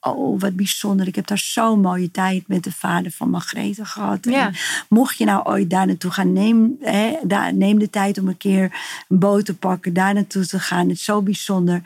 [0.00, 1.06] Oh, wat bijzonder.
[1.06, 4.24] Ik heb daar zo'n mooie tijd met de vader van Margrethe gehad.
[4.24, 4.46] Ja.
[4.46, 4.54] En
[4.88, 8.36] mocht je nou ooit daar naartoe gaan, neem, hè, daar, neem de tijd om een
[8.36, 10.88] keer een boot te pakken, daar naartoe te gaan.
[10.88, 11.82] Het is zo bijzonder.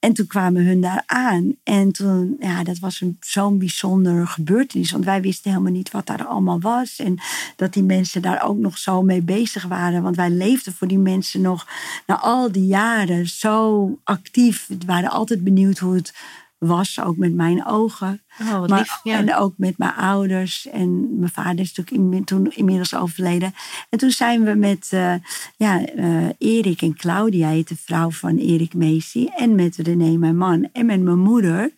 [0.00, 1.54] En toen kwamen hun daar aan.
[1.62, 4.90] En toen, ja, dat was zo'n bijzondere gebeurtenis.
[4.90, 6.98] Want wij wisten helemaal niet wat daar allemaal was.
[6.98, 7.18] En
[7.56, 10.02] dat die mensen daar ook nog zo mee bezig waren.
[10.02, 11.66] Want wij leefden voor die mensen nog
[12.06, 14.66] na al die jaren zo actief.
[14.68, 16.14] We waren altijd benieuwd hoe het
[16.60, 18.22] was, ook met mijn ogen.
[18.40, 19.00] Oh, Maar, lief.
[19.02, 19.16] Ja.
[19.16, 20.68] En ook met mijn ouders.
[20.68, 23.54] En mijn vader is natuurlijk toen inmiddels overleden.
[23.88, 25.14] En toen zijn we met eh,
[25.56, 29.34] ja, eh, Erik en Claudia, heet de vrouw van Erik Meesie.
[29.34, 30.68] En met René, mijn man.
[30.72, 31.72] En met mijn moeder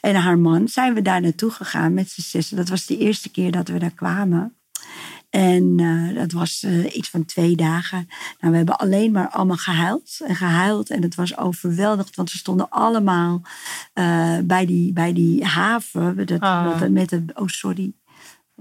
[0.00, 2.56] en haar man zijn we daar naartoe gegaan met z'n zessen.
[2.56, 4.56] Dat was de eerste keer dat we daar kwamen.
[5.32, 8.08] En eh, dat was eh, iets van twee dagen.
[8.40, 10.90] Nou, we hebben alleen maar allemaal gehuild en gehuild.
[10.90, 13.42] En het was overweldigd, want we stonden allemaal
[13.92, 16.26] eh, bij, die, bij die haven.
[16.26, 16.80] Dat, Ah.
[16.80, 17.92] dat- met de, oh, sorry.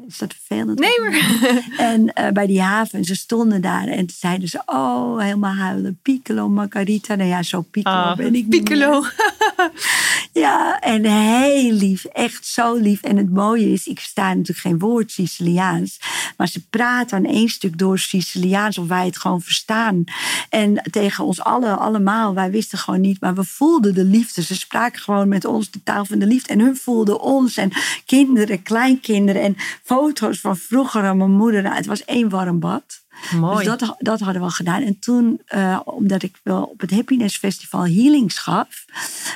[0.07, 0.79] Is dat vervelend?
[0.79, 1.63] Nee, maar.
[1.91, 5.99] En bij die haven, en ze stonden daar en zeiden ze, oh, helemaal huilen.
[6.01, 7.15] Piccolo, Margarita.
[7.15, 8.49] Nou ja, zo piccolo Ah, ben ik.
[8.49, 9.03] Piccolo.
[10.33, 12.05] Ja, en heel lief.
[12.05, 13.01] Echt zo lief.
[13.01, 15.99] En het mooie is, ik sta natuurlijk geen woord Siciliaans.
[16.37, 20.03] Maar ze praten aan één stuk door Siciliaans of wij het gewoon verstaan.
[20.49, 23.21] En tegen ons allen, allemaal, wij wisten gewoon niet.
[23.21, 24.43] Maar we voelden de liefde.
[24.43, 26.53] Ze spraken gewoon met ons de taal van de liefde.
[26.53, 27.57] En hun voelden ons.
[27.57, 27.71] En
[28.05, 29.41] kinderen, kleinkinderen.
[29.41, 31.61] En foto's van vroeger aan mijn moeder.
[31.61, 33.00] Nou, het was één warm bad.
[33.35, 33.57] Mooi.
[33.57, 34.81] Dus dat, dat hadden we al gedaan.
[34.81, 38.85] En toen, eh, omdat ik wel op het Happiness Festival healings gaf,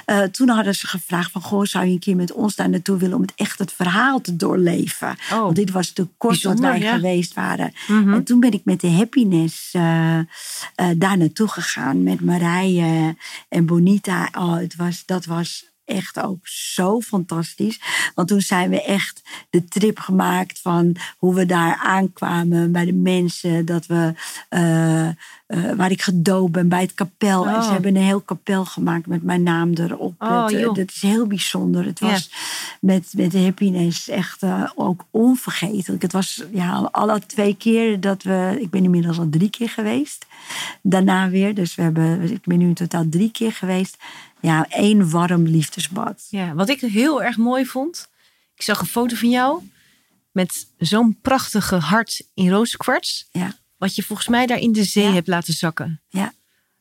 [0.06, 2.98] eh, toen hadden ze gevraagd van, goh, zou je een keer met ons daar naartoe
[2.98, 5.16] willen om het echt het verhaal te doorleven?
[5.32, 5.40] Oh.
[5.40, 6.96] Want dit was te kort wat wij ja.
[6.96, 7.74] geweest waren.
[7.88, 8.14] Mhm.
[8.14, 10.20] En toen ben ik met de Happiness eh,
[10.98, 13.16] daar naartoe gegaan met Marije
[13.50, 14.30] en Bonita.
[14.38, 17.80] Oh, het was, dat was echt ook zo fantastisch.
[18.16, 22.94] Want toen zijn we echt de trip gemaakt van hoe we daar aankwamen bij de
[22.94, 23.66] mensen.
[23.66, 24.14] Dat we,
[24.50, 25.14] eh, eh,
[25.76, 27.48] waar ik gedoopt ben bij het kapel.
[27.48, 27.64] En Oh.
[27.64, 30.14] ze hebben een heel kapel gemaakt met mijn naam erop.
[30.22, 31.86] Oh, dat, eh, dat is heel bijzonder.
[31.86, 32.10] Het Ja.
[32.10, 32.32] was
[32.82, 34.44] met, met de happiness echt
[34.76, 36.02] ook onvergetelijk.
[36.02, 38.58] Het was ja, alle twee keer dat we...
[38.60, 40.26] Ik ben inmiddels al drie keer geweest.
[40.82, 41.54] Daarna weer.
[41.56, 43.98] Dus we hebben, ik ben nu in totaal drie keer geweest.
[44.46, 46.28] Ja, één warm liefdesbad.
[46.30, 48.10] Ja, wat ik heel erg mooi vond.
[48.56, 49.70] Ik zag een foto van jou
[50.32, 53.28] met zo'n prachtige hart in rozenkwarts.
[53.32, 55.12] Ja, Wat je volgens mij daar in de zee Ja.
[55.14, 56.02] hebt laten zakken.
[56.10, 56.34] ja.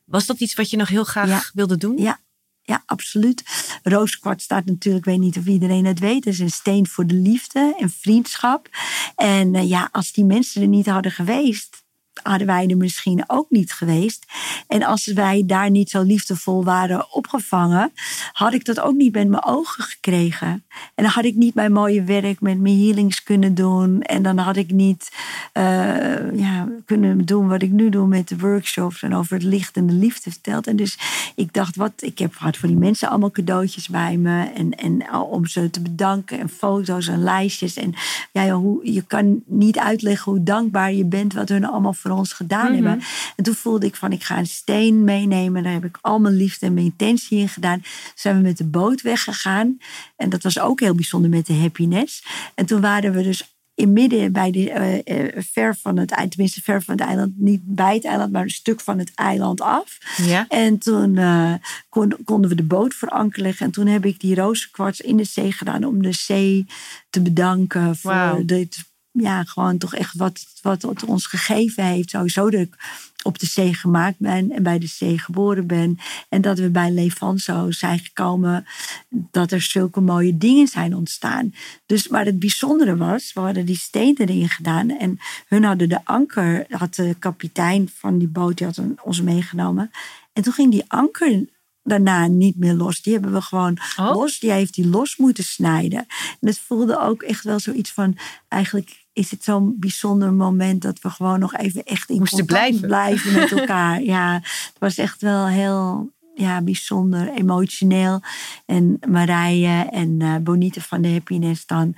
[0.05, 1.43] Was dat iets wat je nog heel graag Ja.
[1.53, 1.97] wilde doen?
[1.97, 2.19] Ja,
[2.61, 3.43] ja, absoluut.
[3.83, 7.13] rooskwart staat natuurlijk, ik weet niet of iedereen het weet, is een steen voor de
[7.13, 8.69] liefde en vriendschap.
[9.15, 11.83] En eh, ja, als die mensen er niet hadden geweest,
[12.27, 14.25] hadden wij er misschien ook niet geweest.
[14.67, 17.91] En als wij daar niet zo liefdevol waren opgevangen,
[18.31, 20.47] had ik dat ook niet met mijn ogen gekregen.
[20.95, 24.01] En dan had ik niet mijn mooie werk met mijn healings kunnen doen.
[24.01, 25.11] En dan had ik niet
[25.53, 29.75] uh, ja, kunnen doen wat ik nu doe met de workshops en over het licht
[29.75, 30.67] en de liefde verteld.
[30.67, 30.97] En dus
[31.35, 34.43] ik dacht, wat, ik heb gehad voor die mensen allemaal cadeautjes bij me.
[34.43, 37.75] En, en om ze te bedanken en foto's en lijstjes.
[37.75, 37.93] En
[38.31, 42.33] ja, hoe, je kan niet uitleggen hoe dankbaar je bent wat hun allemaal voor ons
[42.33, 42.97] gedaan hebben.
[42.97, 43.05] Mhm.
[43.35, 45.63] En toen voelde ik van, ik ga een steen meenemen.
[45.63, 47.83] Daar heb ik al mijn liefde en mijn intentie in gedaan.
[48.15, 49.77] Zijn we met de boot weggegaan.
[50.15, 52.25] En dat was ook heel bijzonder met de happiness.
[52.55, 56.61] En toen waren we dus in midden bij de, uh, ver van het eiland, tenminste
[56.61, 59.97] ver van het eiland, niet bij het eiland, maar een stuk van het eiland af.
[60.17, 60.45] Ja.
[60.47, 61.53] En toen uh,
[61.89, 63.65] kon, konden we de boot verankeren leggen.
[63.65, 66.65] En toen heb ik die rozenkwarts in de zee gedaan om de zee
[67.09, 68.47] te bedanken voor wow.
[68.47, 68.83] dit
[69.17, 72.09] ja, gewoon toch echt wat, wat het ons gegeven heeft.
[72.09, 72.75] Sowieso dat ik
[73.23, 75.97] op de zee gemaakt ben en bij de zee geboren ben.
[76.29, 78.65] En dat we bij Levanzo zijn gekomen
[79.09, 81.53] dat er zulke mooie dingen zijn ontstaan.
[81.85, 84.89] Dus maar het bijzondere was, we hadden die steen erin gedaan.
[84.89, 89.91] En hun hadden de anker, had de kapitein van die boot, die had ons meegenomen.
[90.33, 91.45] En toen ging die anker
[91.83, 93.01] daarna niet meer los.
[93.01, 94.11] Die hebben we gewoon oh.
[94.13, 94.39] los.
[94.39, 95.99] Die heeft die los moeten snijden.
[96.39, 100.99] En het voelde ook echt wel zoiets van eigenlijk is het zo'n bijzonder moment dat
[101.01, 102.87] we gewoon nog even echt in Moesten contact blijven.
[102.87, 104.01] blijven met elkaar.
[104.01, 108.21] ja, het was echt wel heel ja, bijzonder emotioneel.
[108.65, 111.95] En Marije en uh, Bonite van de Happiness dan,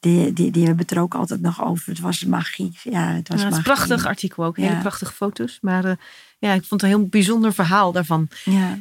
[0.00, 1.88] die, die, die hebben het er ook altijd nog over.
[1.88, 2.78] Het was magie.
[2.82, 4.56] Ja, het was ja, het een prachtig artikel ook.
[4.56, 5.58] Hele prachtige foto's.
[5.60, 5.92] Maar uh,
[6.38, 8.28] ja, ik vond het een heel bijzonder verhaal daarvan.
[8.44, 8.78] Ja.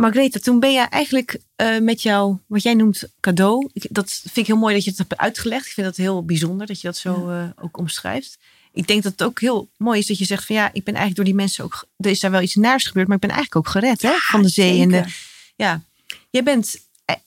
[0.00, 3.68] Margaretha, toen ben je eigenlijk uh, met jouw, wat jij noemt, cadeau.
[3.72, 5.66] dat vind ik heel mooi dat je het hebt uitgelegd.
[5.66, 8.38] Ik vind dat heel bijzonder dat je dat zo uh, ook omschrijft.
[8.72, 10.94] Ik denk dat het ook heel mooi is dat je zegt van ja, ik ben
[10.94, 13.30] eigenlijk door die mensen ook, er is daar wel iets naars gebeurd, maar ik ben
[13.30, 14.80] eigenlijk ook gered hè, van de zee.
[14.80, 15.04] En de,
[15.56, 15.82] ja,
[16.30, 16.76] jij bent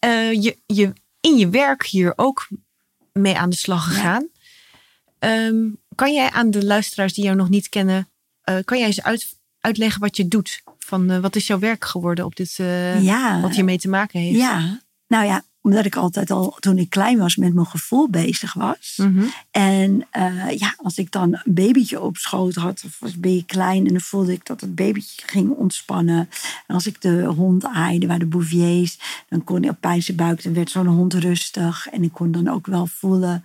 [0.05, 2.47] uh, je, je, in je werk hier ook
[3.11, 4.29] mee aan de slag gegaan.
[5.19, 5.45] Ja.
[5.45, 8.09] Um, kan jij aan de luisteraars die jou nog niet kennen,
[8.63, 10.63] kan jij eens uit, uitleggen wat je doet?
[10.93, 13.41] Van uh, wat is jouw werk geworden op dit, uh, ja.
[13.41, 14.39] wat hiermee te maken heeft?
[14.39, 18.53] Ja, nou ja, omdat ik altijd al toen ik klein was met mijn gevoel bezig
[18.53, 18.93] was.
[18.97, 19.31] Mm -hmm.
[19.51, 23.45] En uh, ja, als ik dan een babytje op schoot had, of was ben je
[23.45, 26.29] klein en dan voelde ik dat het babytje ging ontspannen.
[26.67, 30.17] En als ik de hond aaide, waar de bouviers, dan kon ik op pijn zijn
[30.17, 31.87] buik, dan werd zo'n hond rustig.
[31.87, 33.43] En ik kon dan ook wel voelen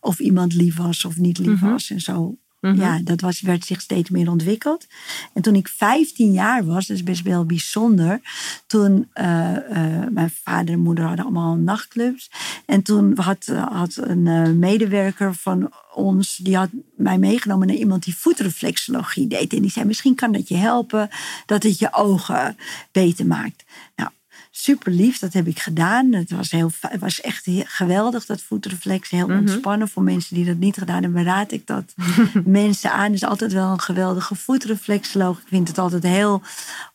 [0.00, 1.70] of iemand lief was of niet lief mm -hmm.
[1.70, 2.36] was en zo.
[2.62, 2.80] Mhm.
[2.80, 4.86] Ja, dat was, werd zich steeds meer ontwikkeld.
[5.32, 8.20] En toen ik 15 jaar was, dat is best wel bijzonder.
[8.66, 12.30] Toen uh, uh, mijn vader en moeder hadden allemaal nachtclubs.
[12.66, 18.04] En toen had, had een uh, medewerker van ons, die had mij meegenomen naar iemand
[18.04, 19.52] die voetreflexologie deed.
[19.52, 21.08] En die zei, misschien kan dat je helpen,
[21.46, 22.56] dat het je ogen
[22.92, 23.64] beter maakt.
[23.96, 24.10] Nou,
[24.54, 26.12] super lief, dat heb ik gedaan.
[26.12, 29.10] Het was, heel, het was echt geweldig, dat voetreflex.
[29.10, 29.88] Heel mm ontspannen.
[29.88, 31.94] Voor mensen die dat niet gedaan hebben, raad ik dat
[32.44, 33.04] mensen aan.
[33.04, 35.40] Het is altijd wel een geweldige voetreflexoloog.
[35.40, 36.42] Ik vind het altijd heel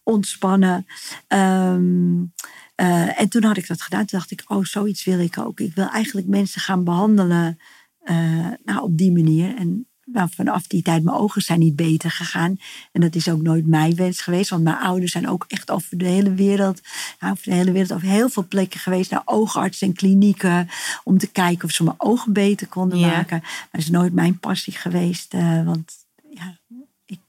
[0.03, 0.85] ontspannen.
[1.27, 2.33] Um,
[2.81, 4.05] uh, en toen had ik dat gedaan.
[4.05, 5.59] Toen dacht ik, oh, zoiets wil ik ook.
[5.59, 7.59] Ik wil eigenlijk mensen gaan behandelen
[8.03, 9.55] uh, nou, op die manier.
[9.55, 12.59] En nou, vanaf die tijd, mijn ogen zijn niet beter gegaan.
[12.91, 14.49] En dat is ook nooit mijn wens geweest.
[14.49, 16.81] Want mijn ouders zijn ook echt over de hele wereld,
[17.19, 19.11] nou, over de hele wereld, over heel veel plekken geweest.
[19.11, 20.69] Naar oogartsen en klinieken.
[21.03, 23.07] Om te kijken of ze mijn ogen beter konden ja.
[23.07, 23.39] maken.
[23.41, 25.33] Maar dat is nooit mijn passie geweest.
[25.33, 25.93] Uh, want
[26.29, 26.57] ja,
[27.05, 27.19] ik,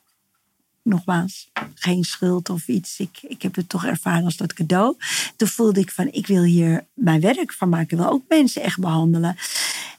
[0.83, 2.99] nogmaals, geen schuld of iets.
[3.01, 4.97] Ik, ik heb het toch ervaren als dat cadeau.
[5.37, 7.91] Toen voelde ik van, ik wil hier mijn werk van maken.
[7.91, 9.37] Ik wil ook mensen echt behandelen.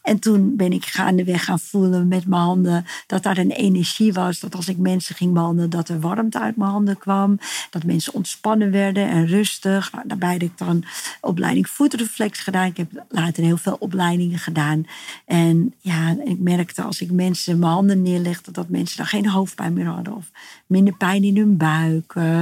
[0.10, 4.40] En toen ben ik gaandeweg gaan voelen met mijn handen dat daar een energie was.
[4.40, 7.40] Dat als ik mensen ging behandelen, dat er warmte uit mijn handen kwam.
[7.70, 9.92] Dat mensen ontspannen werden en rustig.
[10.06, 10.84] Daarbij heb ik dan
[11.22, 12.66] opleiding voetreflex gedaan.
[12.66, 14.86] Ik heb later heel veel opleidingen gedaan.
[15.26, 19.74] En ja, ik merkte als ik mensen mijn handen neerlegde, dat mensen dan geen hoofdpijn
[19.74, 20.16] meer hadden.
[20.16, 20.32] Of
[20.68, 22.14] minder pijn in hun buik.
[22.16, 22.42] Uh,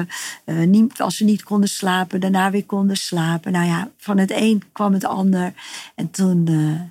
[0.66, 3.52] niet, als ze niet konden slapen, daarna weer konden slapen.
[3.52, 5.54] Nou ja, van het een kwam het ander.
[5.96, 6.50] En toen...
[6.50, 6.82] Uh,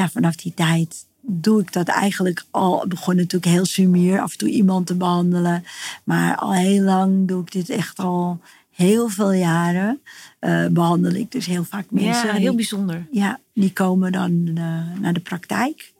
[0.00, 2.84] ja, vanaf die tijd doe ik dat eigenlijk al.
[2.88, 5.64] begon natuurlijk heel sumier af en toe iemand te behandelen.
[6.04, 10.00] Maar al heel lang doe ik dit echt al heel veel jaren.
[10.40, 12.26] Uh, behandel ik dus heel vaak mensen.
[12.26, 13.06] Ja, heel bijzonder.
[13.10, 14.54] Ja, die komen dan uh,
[15.00, 15.92] naar de praktijk.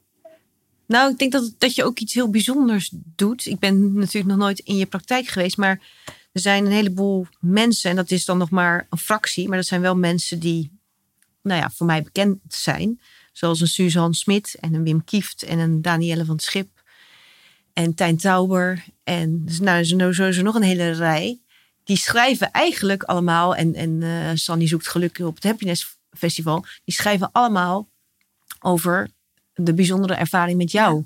[0.87, 3.47] Nou, ik denk dat, dat je ook iets heel bijzonders doet.
[3.47, 5.81] Ik ben natuurlijk nog nooit in je praktijk geweest, maar
[6.33, 9.67] er zijn een heleboel mensen, en dat is dan nog maar een fractie, maar dat
[9.67, 10.71] zijn wel mensen die,
[11.43, 13.01] nou ja, voor mij bekend zijn.
[13.41, 16.69] Zoals een Suzanne Smit en een Wim Kieft en een Danielle van het Schip
[17.73, 18.85] en Tijn Tauber.
[19.05, 21.39] En dus, nou, er is sowieso nog een hele rij.
[21.85, 26.95] Die schrijven eigenlijk allemaal, en, en uh, Sandy zoekt geluk op het Happiness Festival, die
[26.95, 27.89] schrijven allemaal
[28.61, 29.11] over
[29.55, 31.05] de bijzondere ervaring met jou.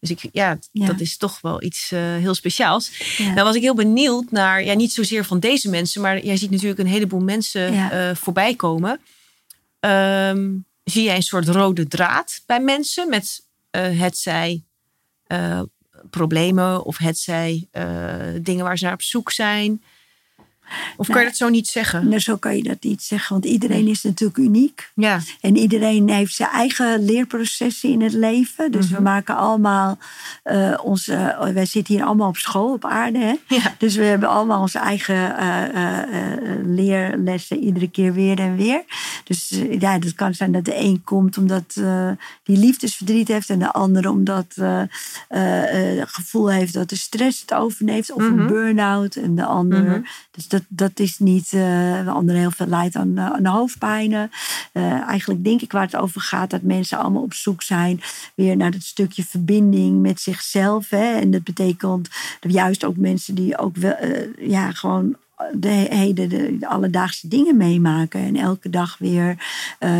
[0.00, 3.16] Dus ik, ja, dat is toch wel iets uh, heel speciaals.
[3.16, 3.32] Ja.
[3.32, 6.50] Nou was ik heel benieuwd naar, ja, niet zozeer van deze mensen, maar jij ziet
[6.50, 8.08] natuurlijk een heleboel mensen ja.
[8.08, 9.00] uh, voorbij komen.
[9.80, 14.62] Um, zie jij een soort rode draad bij mensen met uh, het zij
[16.10, 17.68] problemen of het zij
[18.40, 19.82] dingen waar ze naar op zoek zijn?
[20.96, 22.08] Of kan je dat zo niet zeggen?
[22.08, 24.90] Nou, zo kan je dat niet zeggen, want iedereen is natuurlijk uniek.
[24.94, 25.20] Ja.
[25.40, 28.72] En iedereen heeft zijn eigen leerprocessen in het leven.
[28.72, 29.02] Dus we mhm.
[29.02, 29.98] maken allemaal
[30.44, 31.36] uh, onze.
[31.54, 33.18] wij zitten hier allemaal op school op aarde.
[33.18, 33.34] Hè?
[33.46, 33.74] Ja.
[33.78, 36.04] Dus we hebben allemaal onze eigen uh, uh,
[36.64, 38.82] leerlessen iedere keer weer en weer.
[39.24, 41.72] Dus ja, het kan zijn dat de een komt omdat
[42.42, 44.54] die liefdesverdriet heeft, en de andere omdat
[45.28, 48.46] het gevoel heeft dat de stress het overneemt, of een mhm.
[48.46, 49.16] burn-out.
[49.16, 49.82] En de andere.
[49.82, 50.02] Mhm.
[50.30, 51.52] Dus dat, dat is niet.
[51.52, 51.60] Uh,
[52.04, 54.30] de andere heel veel lijdt aan, de hoofdpijnen.
[54.72, 58.00] Uh, eigenlijk denk ik waar het over gaat, dat mensen allemaal op zoek zijn
[58.34, 60.90] weer naar dat stukje verbinding met zichzelf.
[60.90, 61.14] Hè?
[61.14, 62.08] En dat betekent
[62.40, 63.96] dat juist ook mensen die ook wel,
[64.38, 65.16] ja, gewoon
[65.52, 68.20] de, de, de, alledaagse dingen meemaken.
[68.20, 69.36] En elke dag weer
[69.80, 69.90] uh,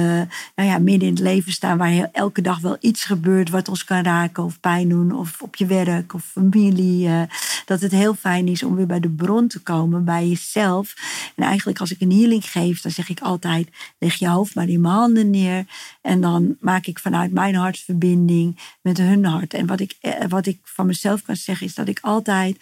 [0.55, 3.85] nou ja, midden in het leven staan waar elke dag wel iets gebeurt wat ons
[3.85, 5.13] kan raken of pijn doen.
[5.13, 7.09] Of op je werk of familie.
[7.09, 7.23] Uh,
[7.65, 10.95] dat het heel fijn is om weer bij de bron te komen, bij jezelf.
[11.37, 14.69] En eigenlijk als ik een healing geef, dan zeg ik altijd, leg je hoofd maar
[14.69, 15.65] in mijn handen neer.
[16.03, 19.55] En dan maak ik vanuit mijn hartverbinding met hun hart.
[19.55, 22.57] En wat ik, eh, wat ik van mezelf kan zeggen is dat ik altijd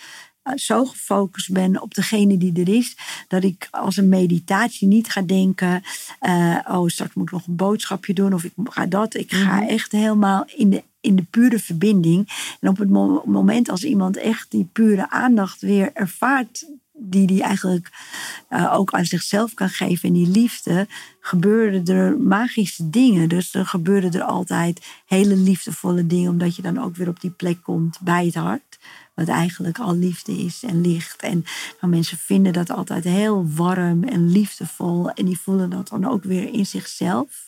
[0.54, 2.96] zo gefocust ben op degene die er is,
[3.28, 5.82] dat ik als een meditatie niet ga denken:
[6.20, 9.14] uh, oh, straks moet ik nog een boodschapje doen of ik ga dat.
[9.14, 9.68] Ik ga mhm.
[9.68, 12.28] echt helemaal in de, in de pure verbinding.
[12.60, 12.88] En op het
[13.24, 16.66] moment als iemand echt die pure aandacht weer ervaart,
[16.98, 17.90] die die eigenlijk
[18.50, 20.86] uh, ook aan zichzelf kan geven en die liefde,
[21.20, 23.28] gebeuren er magische dingen.
[23.28, 27.30] Dus er gebeuren er altijd hele liefdevolle dingen, omdat je dan ook weer op die
[27.30, 28.78] plek komt bij het hart.
[29.14, 31.22] Wat eigenlijk al liefde is en licht.
[31.22, 31.44] En
[31.80, 35.10] nou, mensen vinden dat altijd heel warm en liefdevol.
[35.10, 37.45] En die voelen dat dan ook weer in zichzelf.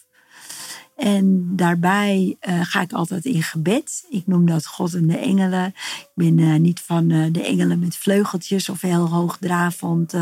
[0.99, 4.07] En daarbij uh, ga ik altijd in gebed.
[4.11, 5.67] Ik noem dat God en de engelen.
[5.67, 10.13] Ik ben uh, niet van uh, de engelen met vleugeltjes of heel hoogdravend.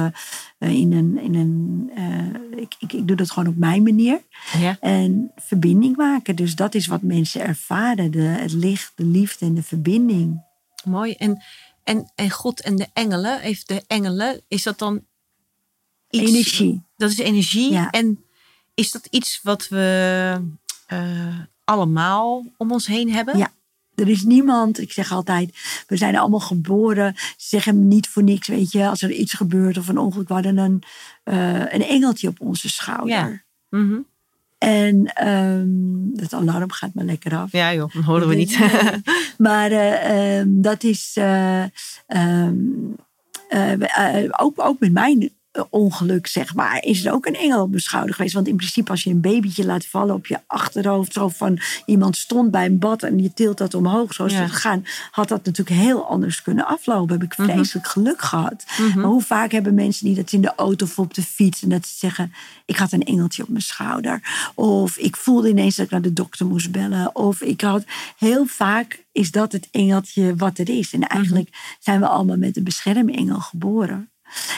[0.58, 1.90] in een, in een,
[2.56, 4.20] ik, ik, ik, doe dat gewoon op mijn manier.
[4.58, 4.76] Ja.
[4.80, 6.36] En verbinding maken.
[6.36, 8.10] Dus dat is wat mensen ervaren.
[8.10, 10.42] De, het licht, de liefde en de verbinding.
[10.84, 11.12] Mooi.
[11.12, 11.42] En,
[11.84, 15.04] en, en God en de engelen, heeft de engelen, is dat dan
[16.10, 16.82] iets, Energie.
[16.96, 17.72] Dat is energie.
[17.72, 17.90] Ja.
[17.90, 18.24] En
[18.74, 20.40] is dat iets wat we
[20.92, 23.38] uh, allemaal om ons heen hebben?
[23.38, 23.50] Ja.
[23.94, 25.50] Er is niemand, ik zeg altijd,
[25.86, 27.14] we zijn allemaal geboren.
[27.16, 30.34] Ze zeggen niet voor niks, weet je, als er iets gebeurt of een ongeluk, we
[30.34, 30.82] hadden een,
[31.24, 33.08] uh, een engeltje op onze schouder.
[33.08, 33.42] Ja.
[33.70, 34.06] Mm -hmm.
[34.58, 37.52] En um, het alarm gaat maar lekker af.
[37.52, 38.58] Ja joh, dat horen we niet.
[39.38, 41.16] maar uh, um, dat is
[42.06, 42.96] um,
[43.50, 45.30] uh, ook, ook met mijn
[45.70, 48.34] ongeluk, zeg maar, is er ook een engel op mijn schouder geweest.
[48.34, 52.16] Want in principe, als je een babytje laat vallen op je achterhoofd, zo van iemand
[52.16, 54.40] stond bij een bad en je tilt dat omhoog, zoals ja.
[54.40, 57.12] het gaan, had dat natuurlijk heel anders kunnen aflopen.
[57.18, 57.50] Heb ik mhm.
[57.50, 58.64] vreselijk geluk gehad.
[58.78, 59.00] Mhm.
[59.00, 61.68] Maar hoe vaak hebben mensen die dat in de auto of op de fiets en
[61.68, 62.32] dat ze zeggen:
[62.64, 64.20] Ik had een engeltje op mijn schouder.
[64.54, 67.14] Of ik voelde ineens dat ik naar de dokter moest bellen.
[67.14, 67.84] Of ik had
[68.18, 70.92] heel vaak is dat het engeltje wat er is.
[70.92, 71.58] En eigenlijk mhm.
[71.80, 74.10] zijn we allemaal met een beschermengel geboren.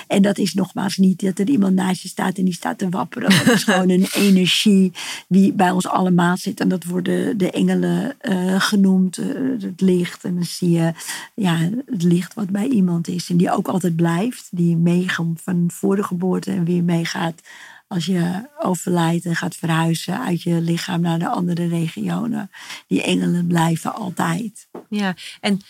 [0.07, 2.89] En dat is nogmaals niet dat er iemand naast je staat en die staat te
[2.89, 3.31] wapperen.
[3.31, 4.93] Dat is gewoon een energie
[5.29, 6.61] die bij ons allemaal zit.
[6.61, 9.27] En dat worden de engelen uh, genoemd, uh,
[9.61, 10.25] het licht.
[10.25, 10.93] En dan zie je
[11.35, 11.57] ja,
[11.87, 13.31] het licht wat bij iemand is.
[13.31, 14.49] En die ook altijd blijft.
[14.51, 17.41] Die meegaat van voor de geboorte en weer meegaat
[17.89, 22.51] als je overlijdt en gaat verhuizen uit je lichaam naar de andere regionen.
[22.87, 24.69] Die engelen blijven altijd.
[24.89, 25.61] Ja, en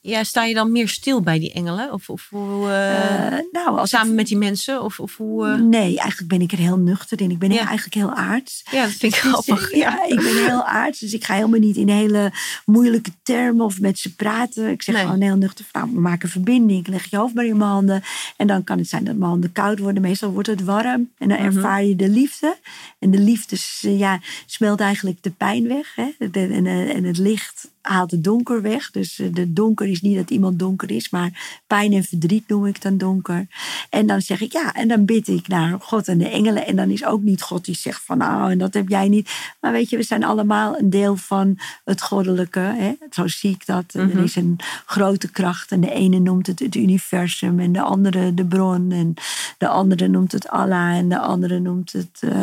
[0.00, 1.92] ja, sta je dan meer stil bij die engelen?
[1.92, 4.82] Of, of hoe, uh, uh, nou, samen met die mensen?
[4.82, 5.54] Of, of hoe, uh...
[5.54, 7.30] Nee, eigenlijk ben ik er heel nuchter in.
[7.30, 7.66] Ik ben ja.
[7.66, 8.62] eigenlijk heel aards.
[8.70, 9.72] Ja, dat vind ik dus, grappig.
[9.84, 10.98] Ja, ik ben heel aards.
[10.98, 12.32] Dus ik ga helemaal niet in hele
[12.64, 14.68] moeilijke termen of met ze praten.
[14.68, 15.04] Ik zeg nee.
[15.04, 15.64] gewoon heel nuchter.
[15.72, 16.80] Nou, we maken verbinding.
[16.80, 18.02] Ik leg je hoofd maar in mijn handen.
[18.36, 20.02] En dan kan het zijn dat mijn handen koud worden.
[20.02, 21.10] Meestal wordt het warm.
[21.18, 21.53] En dan.
[21.54, 22.56] Ervaar je de liefde.
[22.98, 23.56] En de liefde
[23.96, 25.94] ja, smelt eigenlijk de pijn weg.
[25.94, 26.10] Hè?
[26.18, 28.90] En, en, en het licht haalt het donker weg.
[28.90, 32.66] Dus eh, de donker is niet dat iemand donker is, maar pijn en verdriet noem
[32.66, 33.46] ik dan donker.
[33.90, 36.66] En dan zeg ik ja, en dan bid ik naar God en de engelen.
[36.66, 39.30] En dan is ook niet God die zegt van nou, en dat heb jij niet.
[39.60, 42.60] Maar weet je, we zijn allemaal een deel van het goddelijke.
[42.60, 42.92] Hè?
[43.10, 43.84] Zo zie ik dat.
[43.94, 44.22] Er Mhm.
[44.22, 44.56] is een
[44.86, 48.92] grote kracht en de ene noemt het het universum en de andere de bron.
[48.92, 49.14] En
[49.58, 52.38] de andere noemt het Allah en de andere noemt het eh,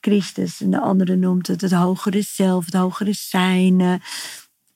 [0.00, 0.60] Christus.
[0.60, 3.80] En de andere noemt het het hogere zelf, het hogere zijn.
[3.80, 3.92] eh.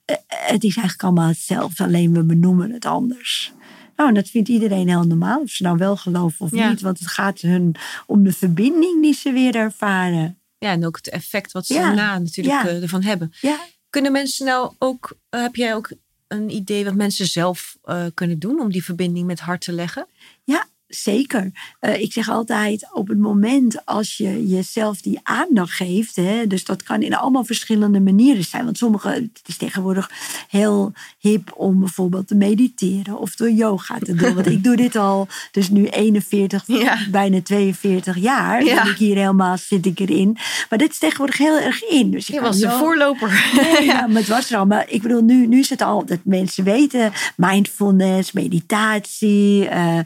[0.05, 3.53] Eh, het is eigenlijk allemaal hetzelfde, alleen we benoemen het anders.
[3.95, 6.69] Nou, en dat vindt iedereen heel normaal, of ze nou wel geloven of Ja.
[6.69, 6.81] niet.
[6.81, 7.75] Want het gaat hun
[8.05, 10.39] om de verbinding die ze weer ervaren.
[10.57, 11.81] Ja, en ook het effect wat ze Ja.
[11.81, 12.69] daarna natuurlijk Ja.
[12.69, 13.33] eh, ervan hebben.
[13.41, 15.91] Ja, Kunnen mensen nou ook, eh, heb jij ook
[16.27, 17.77] een idee wat mensen zelf
[18.13, 20.07] kunnen doen om die verbinding met hart te leggen?
[20.43, 21.51] Ja, zeker.
[21.79, 26.65] Eh, ik zeg altijd, op het moment als je jezelf die aandacht geeft, hè, dus
[26.65, 28.63] dat kan in allemaal verschillende manieren zijn.
[28.63, 30.09] Want sommige, het is tegenwoordig
[30.49, 34.33] heel hip om bijvoorbeeld te mediteren of door yoga te doen.
[34.33, 36.97] Want ik doe dit al, dus nu 41, Ja.
[37.11, 38.63] bijna 42 jaar.
[38.63, 38.83] Ja.
[38.83, 40.37] Ben ik hier helemaal, zit ik erin.
[40.69, 42.11] Maar dit is tegenwoordig heel erg in.
[42.11, 43.33] Dus Je was de voorloper.
[43.55, 44.65] Nee, ja, maar het was er al.
[44.65, 49.99] Maar ik bedoel, nu, nu is het al dat mensen weten mindfulness, meditatie, eh,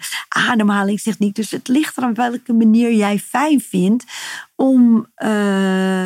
[0.70, 1.36] ademhalingstechniek.
[1.36, 4.06] Dus het ligt er aan welke manier jij fijn vindt
[4.56, 6.06] om eh,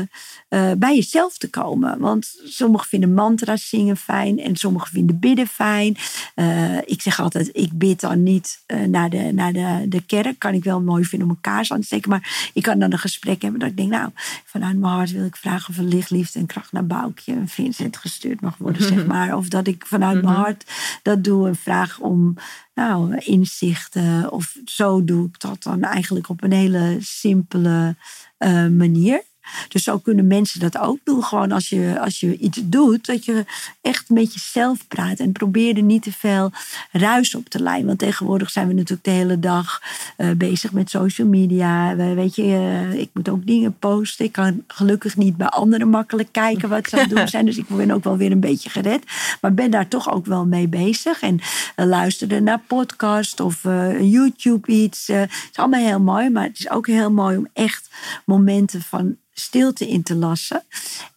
[0.53, 1.99] eh, bij jezelf te komen.
[1.99, 5.95] Want sommigen vinden mantra's zingen fijn en sommigen vinden bidden fijn.
[6.35, 10.39] Eh, ik zeg altijd, ik bid dan niet eh, naar, de, naar de, de kerk.
[10.39, 12.09] Kan ik wel mooi vinden om een kaars aan te steken.
[12.09, 14.09] Maar ik kan dan een gesprek hebben dat ik denk, nou,
[14.45, 17.47] vanuit mijn hart wil ik vragen of er licht, liefde en kracht naar Boukje en
[17.47, 19.37] Vincent gestuurd mag worden, zeg maar.
[19.37, 22.35] Of dat ik vanuit mijn hart dat doe en vraag om
[22.73, 24.31] nou, inzichten.
[24.31, 27.95] Of zo doe ik dat dan eigenlijk op een hele simpele
[28.69, 29.23] manier.
[29.67, 31.23] Dus zo kunnen mensen dat ook doen.
[31.23, 33.45] Gewoon als je, als je iets doet, dat je
[33.81, 35.19] echt met jezelf praat.
[35.19, 36.51] En probeer er niet te veel
[36.91, 37.87] ruis op te leiden.
[37.87, 39.81] Want tegenwoordig zijn we natuurlijk de hele dag
[40.17, 41.95] eh, bezig met social media.
[41.95, 44.25] We, weet je, eh, ik moet ook dingen posten.
[44.25, 47.45] Ik kan gelukkig niet bij anderen makkelijk kijken wat ze aan het doen zijn.
[47.45, 49.03] Dus ik ben ook wel weer een beetje gered.
[49.41, 51.21] Maar ben daar toch ook wel mee bezig.
[51.21, 51.39] En
[51.75, 53.63] eh, luisteren naar podcast of
[53.99, 55.07] YouTube iets.
[55.07, 56.29] het is allemaal heel mooi.
[56.29, 57.89] Maar het is ook heel mooi om echt
[58.25, 60.63] momenten van stilte in te lassen.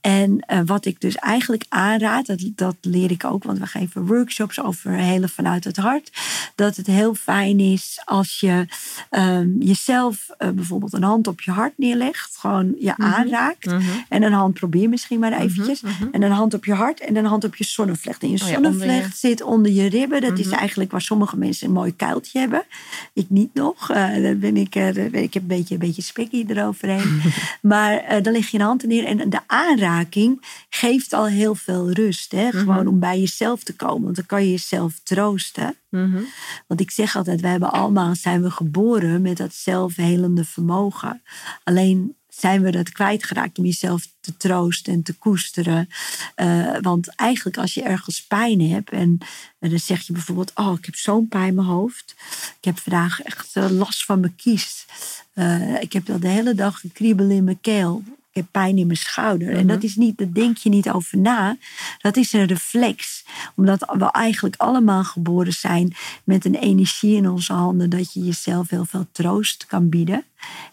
[0.00, 4.06] En eh, wat ik dus eigenlijk aanraad, dat, dat leer ik ook, want we geven
[4.06, 6.10] workshops over helen vanuit het hart.
[6.54, 8.66] Dat het heel fijn is als je
[9.10, 13.74] ehm, jezelf eh, bijvoorbeeld een hand op je hart neerlegt, gewoon je aanraakt.
[14.08, 15.82] En een hand probeer misschien maar eventjes.
[16.12, 18.22] En een hand op je hart en een hand op je zonnevlecht.
[18.22, 20.20] En je Oh ja, onder zonnevlecht zit onder je ribben.
[20.20, 22.64] Dat is eigenlijk waar sommige mensen een mooi kuiltje hebben.
[23.12, 23.90] Ik niet nog.
[23.90, 27.20] Eh dan ben ik, ik heb een beetje, een beetje spekkie eroverheen.
[27.60, 29.04] maar dan leg je een hand neer.
[29.04, 32.32] En de aanraking geeft al heel veel rust.
[32.32, 32.50] Hè?
[32.50, 34.02] Gewoon om bij jezelf te komen.
[34.02, 35.76] Want dan kan je jezelf troosten.
[35.90, 36.20] Mhm.
[36.66, 41.22] Want ik zeg altijd, wij hebben allemaal, zijn we geboren met dat zelfhelende vermogen.
[41.64, 45.88] Alleen zijn we dat kwijtgeraakt om jezelf te troosten en te koesteren.
[46.34, 49.18] Eh, want eigenlijk als je ergens pijn hebt en,
[49.58, 52.14] en dan zeg je bijvoorbeeld, oh ik heb zo'n pijn in mijn hoofd.
[52.58, 54.86] Ik heb vandaag echt eh, last van mijn kies.
[55.32, 58.02] Eh, ik heb al de hele dag een kriebel in mijn keel.
[58.06, 59.56] Ik heb pijn in mijn schouder.
[59.56, 61.56] En dat is niet, daar denk je niet over na.
[61.98, 63.24] Dat is een reflex.
[63.54, 67.90] Omdat we eigenlijk allemaal geboren zijn met een energie in onze handen.
[67.90, 70.24] Dat je jezelf heel veel troost kan bieden.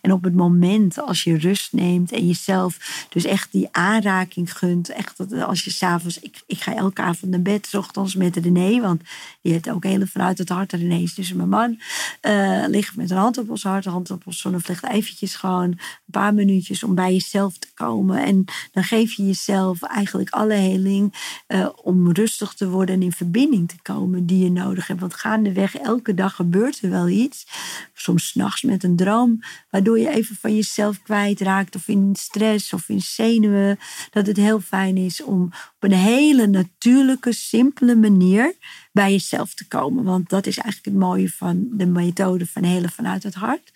[0.01, 4.89] En op het moment als je rust neemt en jezelf dus echt die aanraking gunt.
[4.89, 8.35] Echt dat als je s'avonds, ik, ik ga elke avond naar bed, 's ochtends met
[8.35, 8.81] René.
[8.81, 9.01] Want
[9.41, 10.71] die heeft ook hele vanuit het hart.
[10.71, 11.79] René is dus mijn man.
[12.21, 14.85] eh ligt met een hand op ons hart, hand op ons zonnevlecht.
[14.85, 15.79] Eventjes gewoon een
[16.11, 18.23] paar minuutjes om bij jezelf te komen.
[18.23, 21.13] En dan geef je jezelf eigenlijk alle heling
[21.47, 24.99] eh, om rustig te worden en in verbinding te komen die je nodig hebt.
[24.99, 27.47] Want gaandeweg, elke dag gebeurt er wel iets.
[27.93, 31.75] Soms s'nachts met een droom, waardoor je even van jezelf kwijtraakt.
[31.75, 33.79] Of in stress of in zenuwen.
[34.09, 38.53] Dat het heel fijn is om op een hele natuurlijke, simpele manier
[38.91, 40.03] bij jezelf te komen.
[40.03, 43.71] Want dat is eigenlijk het mooie van de methode van helen vanuit het hart.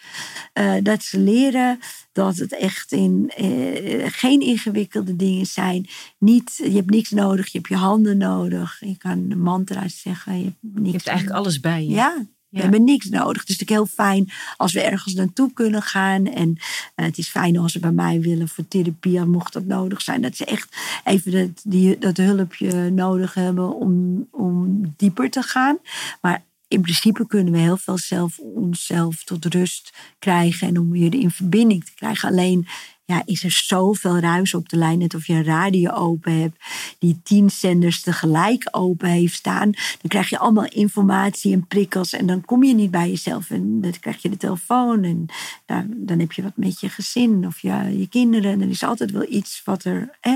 [0.53, 1.79] Eh, dat ze leren
[2.11, 5.87] dat het echt in, eh, geen ingewikkelde dingen zijn.
[6.17, 8.77] Niet, je hebt niks nodig, je hebt je handen nodig.
[8.79, 10.37] Je kan mantra's zeggen.
[10.37, 11.89] Je hebt, niks Je hebt eigenlijk alles bij je.
[11.89, 13.41] ja, we hebben niks nodig.
[13.41, 16.25] Het is natuurlijk heel fijn als we ergens naartoe kunnen gaan.
[16.25, 16.57] En
[16.95, 20.21] eh, het is fijn als ze bij mij willen voor therapie, mocht dat nodig zijn.
[20.21, 25.77] Dat ze echt even dat, die, dat hulpje nodig hebben om, om dieper te gaan.
[26.21, 30.67] Maar in principe kunnen we heel veel zelf onszelf tot rust krijgen.
[30.67, 32.29] En om weer in verbinding te krijgen.
[32.29, 32.67] Alleen
[33.07, 34.97] ja, is er zoveel ruis op de lijn.
[34.97, 36.57] Net of je een radio open hebt,
[36.99, 39.71] die tien zenders tegelijk open heeft staan.
[39.71, 42.13] Dan krijg je allemaal informatie en prikkels.
[42.13, 43.49] En dan kom je niet bij jezelf.
[43.49, 45.03] En dan krijg je de telefoon.
[45.03, 45.25] En
[45.65, 48.51] dan, dan heb je wat met je gezin of je, je kinderen.
[48.51, 50.17] En er is altijd wel iets wat er.
[50.21, 50.33] Eh,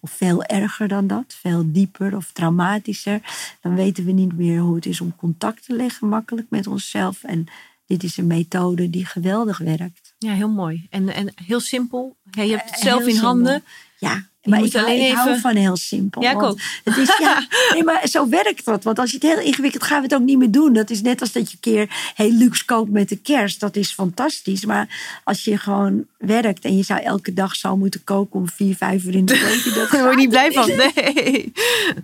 [0.00, 3.20] of veel erger dan dat, veel dieper of traumatischer.
[3.60, 7.22] Dan weten we niet meer hoe het is om contact te leggen makkelijk met onszelf.
[7.22, 7.46] En
[7.86, 10.03] dit is een methode die geweldig werkt.
[10.18, 10.86] Ja, heel mooi.
[10.90, 12.16] En, en heel simpel.
[12.30, 13.64] Ja, je hebt het zelf in handen.
[13.98, 16.22] Ja, maar ik, alleen ik hou van heel simpel.
[16.22, 16.60] Ja, ook.
[16.84, 18.84] Het is, ja, nee, maar zo werkt dat.
[18.84, 20.72] Want als je het heel ingewikkeld gaan we het ook niet meer doen.
[20.72, 23.60] Dat is net als dat je een keer heel luxe koopt met de kerst.
[23.60, 24.64] Dat is fantastisch.
[24.64, 28.76] Maar als je gewoon werkt en je zou elke dag zo moeten koken om vier,
[28.76, 29.74] vijf uur in de week.
[29.74, 30.70] Dat Daar word je niet blij van.
[30.76, 31.52] Nee,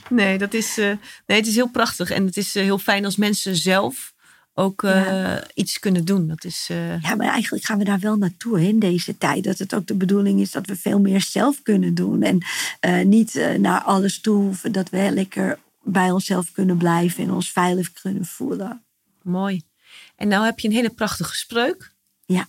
[0.09, 0.93] nee, dat is, uh,
[1.27, 2.11] nee, het is heel prachtig.
[2.11, 4.13] En het is uh, heel fijn als mensen zelf
[4.55, 6.27] ook uh, iets kunnen doen.
[6.27, 7.03] Dat is, uh...
[7.03, 9.45] Ja, maar eigenlijk gaan we daar wel naartoe hè, in deze tijd.
[9.45, 12.23] Dat het ook de bedoeling is dat we veel meer zelf kunnen doen.
[12.23, 12.39] En
[12.81, 14.73] uh, niet naar alles toe hoeven.
[14.73, 18.83] Dat we lekker bij onszelf kunnen blijven en ons veilig kunnen voelen.
[19.23, 19.63] Mooi.
[20.17, 21.95] En nou heb je een hele prachtige spreuk.
[22.27, 22.49] Ja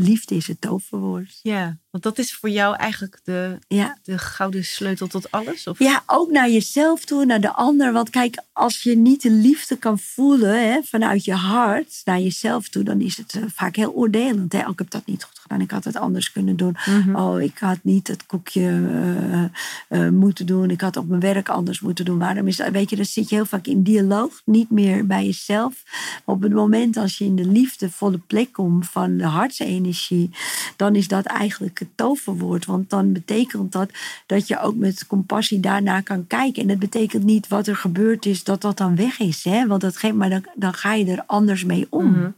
[0.00, 1.38] liefde is het toverwoord.
[1.42, 3.98] Ja, want dat is voor jou eigenlijk de, ja.
[4.02, 5.66] de gouden sleutel tot alles?
[5.66, 5.78] Of?
[5.78, 7.92] Ja, ook naar jezelf toe, naar de ander.
[7.92, 12.68] Want kijk, als je niet de liefde kan voelen hè, vanuit je hart naar jezelf
[12.68, 14.52] toe, dan is het uh, vaak heel oordelend.
[14.52, 14.68] Hè?
[14.68, 16.76] Ik heb dat niet goed gedaan, ik had het anders kunnen doen.
[16.86, 17.16] Mm-hmm.
[17.16, 19.44] Oh, ik had niet het koekje uh,
[19.88, 22.18] uh, moeten doen, ik had op mijn werk anders moeten doen.
[22.18, 22.70] Waarom is dat?
[22.70, 25.82] Weet je, dan zit je heel vaak in dialoog, niet meer bij jezelf.
[26.24, 30.30] Maar op het moment als je in de liefdevolle plek komt van de hartsenergie
[30.76, 32.64] dan is dat eigenlijk het toverwoord.
[32.64, 33.90] Want dan betekent dat
[34.26, 36.62] dat je ook met compassie daarnaar kan kijken.
[36.62, 39.44] En dat betekent niet wat er gebeurd is, dat dat dan weg is.
[39.44, 39.66] Hè?
[39.66, 42.10] Want dat geeft, maar dan, dan ga je er anders mee om.
[42.10, 42.30] Mhm.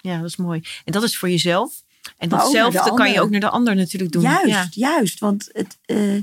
[0.00, 0.62] Ja, dat is mooi.
[0.84, 1.82] En dat is voor jezelf.
[2.16, 4.22] En datzelfde kan je ook naar de ander natuurlijk doen.
[4.22, 5.18] Juist, juist.
[5.18, 6.22] Want het, uh, uh,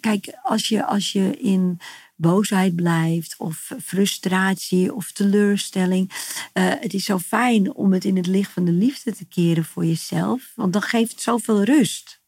[0.00, 1.80] kijk, als je, als je in
[2.20, 6.10] boosheid blijft of frustratie of teleurstelling.
[6.54, 9.64] Uh, het is zo fijn om het in het licht van de liefde te keren
[9.64, 12.20] voor jezelf, want dan geeft het zoveel rust.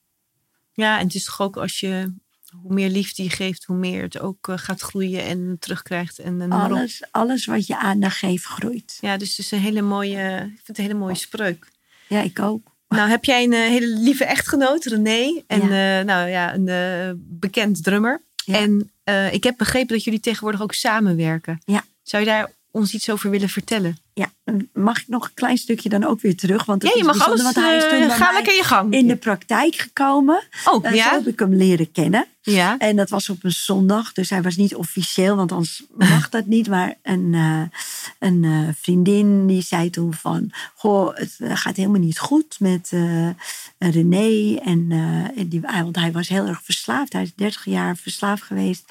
[0.72, 2.12] Ja, en het is toch ook als je
[2.60, 6.18] hoe meer liefde je geeft, hoe meer het ook uh, gaat groeien en terugkrijgt.
[6.18, 8.98] En, en alles, alles wat je aandacht geeft, groeit.
[9.00, 11.70] Ja, dus het is een hele mooie, ik vind het een hele mooie spreuk.
[12.08, 12.71] Ja, ik ook.
[12.92, 15.42] Nou, heb jij een uh, hele lieve echtgenoot, René.
[15.46, 16.02] En ja.
[16.02, 18.22] nou ja, een bekend drummer.
[18.46, 21.60] En uh, ik heb begrepen dat jullie tegenwoordig ook samenwerken.
[21.64, 21.84] Ja.
[22.02, 23.96] Zou je daar ons iets over willen vertellen?
[24.14, 24.30] Ja,
[24.72, 26.64] mag ik nog een klein stukje dan ook weer terug?
[26.64, 27.42] Want ja, je mag alles.
[27.42, 28.92] Want hij is toen uh, ga lekker je gang.
[28.92, 30.42] In de praktijk gekomen.
[30.64, 31.08] Oh, uh, ja.
[31.08, 32.26] Zo heb ik hem leren kennen.
[32.44, 32.78] Ja.
[32.78, 36.46] En dat was op een zondag, dus hij was niet officieel, want anders mag dat
[36.46, 36.68] niet.
[36.68, 37.62] Maar een, uh,
[38.18, 42.92] een vriendin die zei toen van, goh, het gaat helemaal niet goed met
[43.78, 44.56] René.
[44.56, 44.86] En,
[45.36, 47.12] en die, want hij was heel erg verslaafd.
[47.12, 48.84] Hij is 30 jaar verslaafd geweest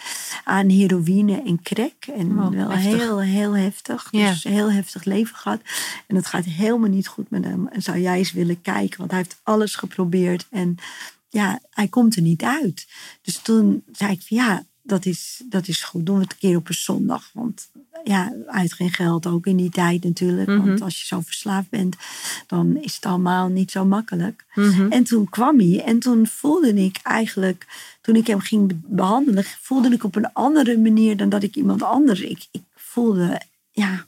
[0.43, 2.05] aan heroïne en crack.
[2.15, 2.99] En oh, wel heftig.
[2.99, 4.09] heel, heel heftig.
[4.11, 4.49] Dus ja.
[4.49, 5.61] heel heftig leven gehad.
[6.07, 7.67] En het gaat helemaal niet goed met hem.
[7.67, 10.47] En zou jij eens willen kijken, want hij heeft alles geprobeerd.
[10.49, 10.75] En
[11.29, 12.87] ja, hij komt er niet uit.
[13.21, 16.05] Dus toen zei ik van ja, dat is, dat is goed.
[16.05, 17.29] Doen we het een keer op een zondag.
[17.33, 17.69] Want
[18.03, 20.47] ja, uit geen geld ook in die tijd natuurlijk.
[20.47, 20.67] Mm -hmm.
[20.67, 21.95] Want als je zo verslaafd bent,
[22.47, 24.45] dan is het allemaal niet zo makkelijk.
[24.55, 24.91] Mm -hmm.
[24.91, 27.67] En toen kwam hij en toen voelde ik eigenlijk,
[28.01, 31.83] toen ik hem ging behandelen, voelde ik op een andere manier dan dat ik iemand
[31.83, 32.21] anders.
[32.21, 33.41] Ik, ik voelde,
[33.71, 34.05] ja,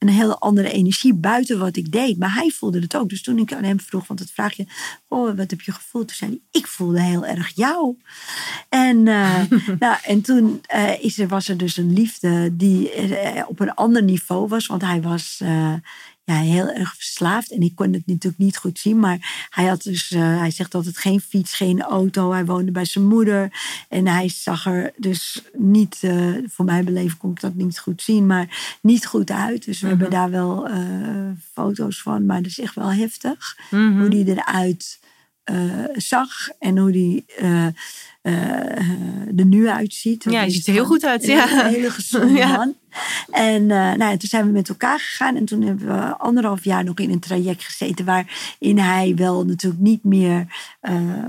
[0.00, 2.18] een hele andere energie buiten wat ik deed.
[2.18, 3.08] Maar hij voelde het ook.
[3.08, 4.66] Dus toen ik aan hem vroeg, want het vraag je,
[5.08, 6.06] oh, wat heb je gevoeld?
[6.06, 7.96] Toen zei hij, ik voelde heel erg jou.
[8.68, 9.42] En, uh,
[9.78, 13.74] nou, en toen uh, is er, was er dus een liefde die uh, op een
[13.74, 14.66] ander niveau was.
[14.66, 15.42] Want hij was
[16.32, 17.50] ja, heel erg verslaafd.
[17.50, 18.98] En ik kon het natuurlijk niet goed zien.
[18.98, 22.32] Maar hij had dus, uh, hij zegt altijd geen fiets, geen auto.
[22.32, 23.52] Hij woonde bij zijn moeder.
[23.88, 28.02] En hij zag er dus niet, uh, voor mijn beleving kon ik dat niet goed
[28.02, 29.64] zien, maar niet goed uit.
[29.64, 30.00] Dus we mm -hmm.
[30.00, 32.26] hebben daar wel uh, foto's van.
[32.26, 33.58] Maar dat is echt wel heftig.
[33.70, 34.00] Mm -hmm.
[34.00, 34.99] Hoe die eruit
[35.92, 37.24] zag en hoe die
[39.36, 40.24] er nu uitziet.
[40.24, 41.26] Ja, je ziet er heel goed uit.
[41.26, 41.64] Ja.
[41.64, 42.56] Een hele gezonde ja.
[42.56, 42.74] man.
[43.30, 45.36] En uh, nou, toen zijn we met elkaar gegaan.
[45.36, 48.04] En toen hebben we anderhalf jaar nog in een traject gezeten.
[48.04, 50.46] Waarin hij wel natuurlijk niet meer.
[50.82, 51.28] Uh,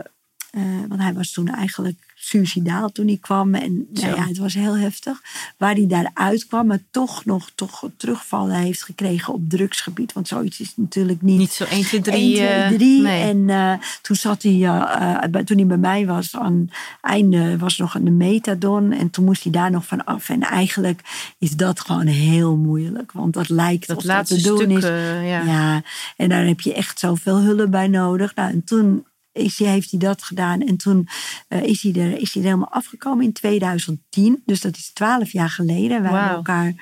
[0.51, 3.55] uh, want hij was toen eigenlijk suicidaal toen hij kwam.
[3.55, 5.21] En nou ja, het was heel heftig.
[5.57, 10.13] Waar hij daaruit kwam, maar toch nog toch terugvallen heeft gekregen op drugsgebied.
[10.13, 11.37] Want zoiets is natuurlijk niet.
[11.37, 12.39] Niet zo 1, 2, 3.
[12.39, 13.01] 1, 2, 3.
[13.01, 13.21] Nee.
[13.21, 17.77] En uh, toen zat hij, uh, toen hij bij mij was, aan het einde was
[17.77, 18.91] nog een metadon.
[18.91, 20.29] En toen moest hij daar nog van af.
[20.29, 21.01] En eigenlijk
[21.37, 23.11] is dat gewoon heel moeilijk.
[23.11, 25.27] Want dat lijkt dat laatste dat te doen stuk, is.
[25.29, 25.41] Ja.
[25.41, 25.83] ja.
[26.17, 28.35] En daar heb je echt zoveel hulp bij nodig.
[28.35, 30.61] Nou, en toen is hij, heeft hij dat gedaan.
[30.61, 31.07] En toen
[31.49, 34.41] uh, is, hij er, is hij er helemaal afgekomen in 2010.
[34.45, 36.01] Dus dat is twaalf jaar geleden.
[36.01, 36.17] We Wauw.
[36.17, 36.73] hebben elkaar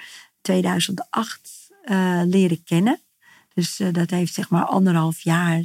[0.42, 3.02] 2008 uh, leren kennen.
[3.54, 5.64] Dus uh, dat heeft zeg maar anderhalf jaar,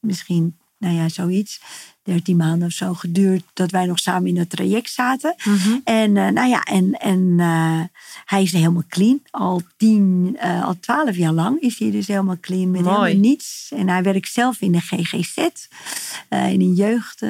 [0.00, 1.60] misschien, nou ja, zoiets.
[2.08, 5.34] 13 maanden of zo geduurd dat wij nog samen in het traject zaten.
[5.44, 5.76] Mhm.
[5.84, 7.80] En uh, nou ja, en, en uh,
[8.24, 9.20] hij is helemaal clean.
[9.30, 12.96] Al tien, uh, al twaalf jaar lang is hij dus helemaal clean met Mooi.
[12.96, 13.70] helemaal niets.
[13.76, 15.36] En hij werkt zelf in de GGZ,
[16.28, 17.22] in een jeugd,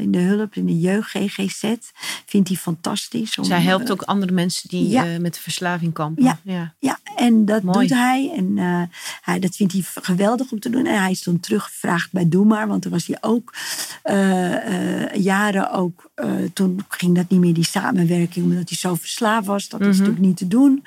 [0.00, 1.74] in de hulp, in de jeugd GGZ.
[2.26, 3.38] Vindt hij fantastisch.
[3.38, 5.18] Om, Zij helpt ook andere mensen die ja.
[5.18, 6.24] met de verslaving kampen.
[6.24, 6.74] Ja, ja.
[6.78, 7.86] ja en dat Mooi.
[7.86, 8.32] doet hij.
[8.36, 8.56] En
[9.22, 10.86] hij, dat vindt hij geweldig om te doen.
[10.86, 13.54] En hij is toen teruggevraagd bij Doe Maar, want toen was hij ook
[14.04, 18.94] uh, uh, jaren ook, uh, toen ging dat niet meer die samenwerking, omdat hij zo
[18.94, 19.68] verslaafd was.
[19.68, 19.88] Dat Mhm.
[19.88, 20.84] is natuurlijk niet te doen.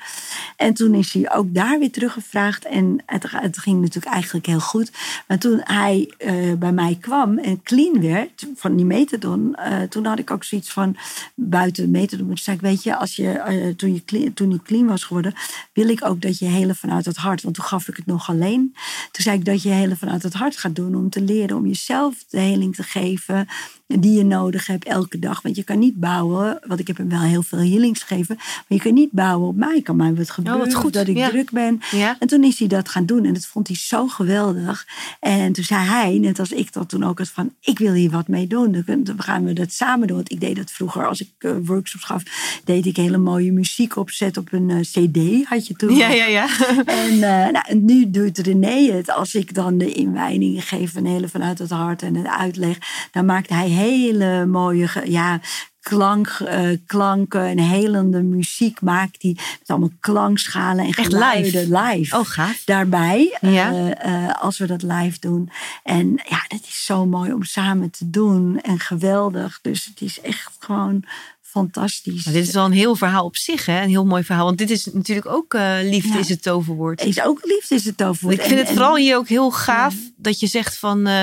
[0.56, 2.64] En toen is hij ook daar weer teruggevraagd.
[2.64, 4.92] En het, het ging natuurlijk eigenlijk heel goed.
[5.28, 10.04] Maar toen hij eh, bij mij kwam en clean werd van die methadon, eh, toen
[10.04, 10.96] had ik ook zoiets van
[11.34, 12.26] buiten methadon.
[12.26, 15.04] Toen zei ik, weet je, als je, eh, toen, je clean, toen hij clean was
[15.04, 15.34] geworden,
[15.72, 17.42] wil ik ook dat je helen vanuit het hart.
[17.42, 18.74] Want toen gaf ik het nog alleen.
[19.12, 21.66] Toen zei ik dat je helen vanuit het hart gaat doen om te leren, om
[21.66, 23.48] jezelf de heling te geven
[23.86, 25.42] die je nodig hebt elke dag.
[25.42, 28.64] Want je kan niet bouwen, want ik heb hem wel heel veel healings gegeven, maar
[28.66, 29.80] je kan niet bouwen op mij.
[29.82, 30.92] Kan mij wat gebeuren, Oh, wat goed.
[30.92, 31.28] dat ik Ja.
[31.28, 31.80] druk ben.
[31.90, 32.16] Ja.
[32.18, 34.86] En toen is hij dat gaan doen en dat vond hij zo geweldig.
[35.20, 38.10] En toen zei hij, net als ik dat toen ook had, van ik wil hier
[38.10, 38.84] wat mee doen.
[38.86, 40.16] Dan gaan we dat samen doen.
[40.16, 42.22] Want ik deed dat vroeger als ik eh, workshops gaf,
[42.64, 45.96] deed ik hele mooie muziek opzet op een eh, cd, had je toen.
[45.96, 46.46] Ja, ja, ja.
[46.84, 47.20] En, eh,
[47.52, 49.10] nou, en nu doet René het.
[49.14, 52.78] Als ik dan de inwijdingen geef van hele vanuit het hart en het uitleg,
[53.10, 55.40] dan maakt hij hele mooie, ja,
[55.80, 62.16] klank, eh, klanken en helende muziek maakt hij met allemaal klankschalen en Echt geluiden live.
[62.18, 62.62] Oh, gaaf.
[62.64, 63.72] Daarbij, Ja.
[63.72, 65.50] eh, eh, als we dat live doen.
[65.82, 69.58] En ja, dat is zo mooi om samen te doen en geweldig.
[69.62, 71.04] Dus het is echt gewoon
[71.52, 72.24] fantastisch.
[72.24, 73.82] Maar dit is al een heel verhaal op zich, hè?
[73.82, 74.44] Een heel mooi verhaal.
[74.44, 76.18] Want dit is natuurlijk ook eh, liefde Ja.
[76.18, 77.04] is het toverwoord.
[77.04, 78.34] is ook liefde is het toverwoord.
[78.34, 81.06] Ik vind En- het en- vooral hier ook heel gaaf dat je zegt van.
[81.06, 81.22] eh,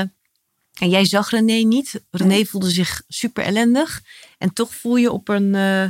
[0.79, 2.01] en jij zag René niet.
[2.11, 4.01] René voelde zich super ellendig.
[4.37, 5.85] En toch voel je op een eh,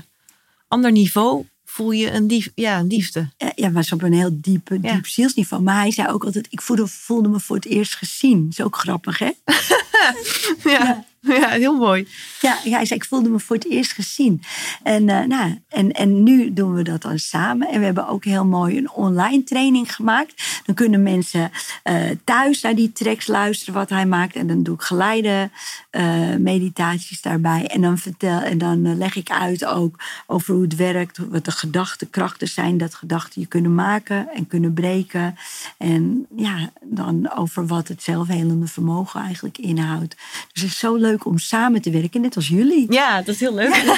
[0.67, 1.45] ander niveau.
[1.65, 3.29] Voel je een, lief, ja, een liefde.
[3.55, 4.93] Ja, was op een heel diep, Ja.
[4.93, 5.63] diep zielsniveau.
[5.63, 8.43] Maar hij zei ook altijd, ik voelde, voelde me voor het eerst gezien.
[8.43, 9.29] Dat is ook grappig, hè?
[10.63, 11.05] Ja, ja.
[11.59, 12.07] heel mooi.
[12.41, 14.41] Ja, ja, hij zei, ik voelde me voor het eerst gezien.
[14.84, 17.67] En, eh, nou, en, en nu doen we dat dan samen.
[17.67, 20.61] En we hebben ook heel mooi een online training gemaakt.
[20.65, 21.51] Dan kunnen mensen
[21.84, 24.36] eh, thuis naar die tracks luisteren wat hij maakt.
[24.36, 25.49] En dan doe ik geleide
[25.89, 27.67] eh, meditaties daarbij.
[27.67, 31.17] En dan, vertel, en dan leg ik uit ook over hoe het werkt.
[31.17, 32.78] Wat de gedachtenkrachten zijn.
[32.78, 35.38] Dat gedachten je kunnen maken en kunnen breken.
[35.78, 40.15] En ja, dan over wat het zelfhelende vermogen eigenlijk inhoudt.
[40.53, 42.86] Dus is zo leuk om samen te werken, net als jullie.
[42.89, 43.76] Ja, dat is heel leuk.
[43.76, 43.84] Ja,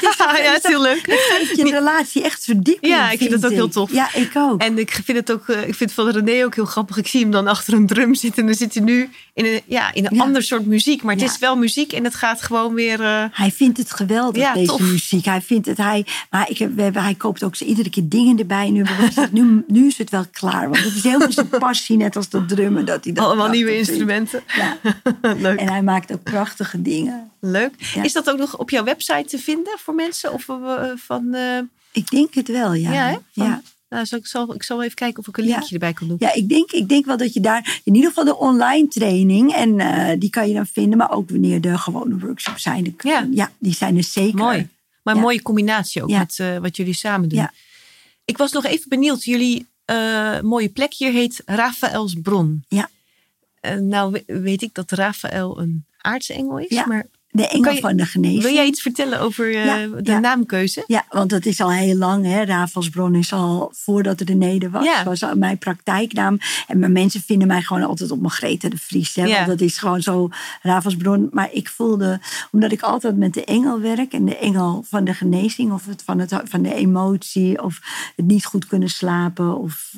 [0.54, 1.06] dat is, heel leuk.
[1.56, 2.94] Je relatie echt verdieping.
[2.94, 3.92] Ja, ik vind dat ook heel tof.
[3.94, 4.62] Ja, ik ook.
[4.62, 6.98] En ik vind het ook, eh, ik vind van René ook heel grappig.
[6.98, 8.42] Ik zie hem dan achter een drum zitten.
[8.42, 10.22] En dan zit hij nu in een, ja, in een Ja.
[10.24, 11.04] ander soort muziek.
[11.04, 11.30] Maar het Ja.
[11.30, 13.02] is wel muziek en het gaat gewoon weer.
[13.02, 14.80] eh, Hij vindt het geweldig, Ja, deze tof.
[14.80, 15.26] muziek.
[15.26, 18.40] Hij vindt het, hij, maar ik heb, we hebben, hij koopt ook iedere keer dingen
[18.40, 18.70] erbij.
[18.70, 18.86] Nu,
[19.32, 20.70] nu, nu is het wel klaar.
[20.70, 22.86] Want het is helemaal zijn passie, net als dat drummen.
[22.86, 24.42] Dat hij dat allemaal nieuwe instrumenten.
[24.48, 24.78] Ja.
[25.38, 25.60] leuk.
[25.60, 27.01] En hij maakt ook prachtige dingen.
[27.40, 27.74] Leuk.
[27.94, 28.04] Ja.
[28.04, 30.34] Is dat ook nog op jouw website te vinden voor mensen?
[30.34, 31.34] Of eh, van.
[31.34, 31.60] eh,
[31.92, 32.92] Ik denk het wel, ja.
[32.94, 33.12] ja?
[33.12, 33.62] Van- ja.
[33.90, 35.50] Nou, zal ik, zal, ik zal even kijken of ik een Ja.
[35.56, 36.16] linkje erbij kan doen.
[36.20, 39.54] Ja, ik denk, ik denk wel dat je daar in ieder geval de online training
[39.54, 42.84] en eh, die kan je dan vinden, maar ook wanneer de gewone workshops zijn.
[42.84, 43.52] De- Ja.
[43.60, 44.38] die zijn er zeker.
[44.38, 44.68] Mooi.
[45.04, 45.26] Maar een Ja.
[45.26, 46.20] mooie combinatie ook Ja.
[46.20, 47.40] met wat jullie samen doen.
[47.40, 47.54] Ja.
[48.26, 49.24] Ik was nog even benieuwd.
[49.24, 49.68] Jullie
[50.42, 52.64] mooie plek hier heet Raphaëls Bron.
[52.68, 52.90] Ja.
[53.80, 56.70] Nou we- weet ik dat Raphaël een aartsengel is.
[56.70, 56.86] Ja.
[56.86, 58.42] Maar De engel je- van de genezing.
[58.44, 60.20] wil jij iets vertellen over Ja, de ja.
[60.20, 60.84] naamkeuze?
[60.88, 62.26] Ja, want dat is al heel lang.
[62.26, 62.44] Hè.
[62.44, 64.86] Ravelsbron is al voordat er was.
[64.86, 65.04] Ja.
[65.04, 66.38] was al mijn praktijknaam.
[66.68, 69.16] En mijn mensen vinden mij gewoon altijd op mijn Greta de Vries.
[69.16, 69.28] Hè.
[69.28, 70.30] Want dat is gewoon zo
[70.62, 71.30] Ravelsbron.
[71.32, 72.20] Maar ik voelde,
[72.52, 74.14] omdat ik altijd met de engel werk.
[74.14, 75.72] En de engel van de genezing.
[75.72, 77.64] Of het van, het, van de emotie.
[77.64, 77.80] Of
[78.16, 79.58] het niet goed kunnen slapen.
[79.58, 79.92] Of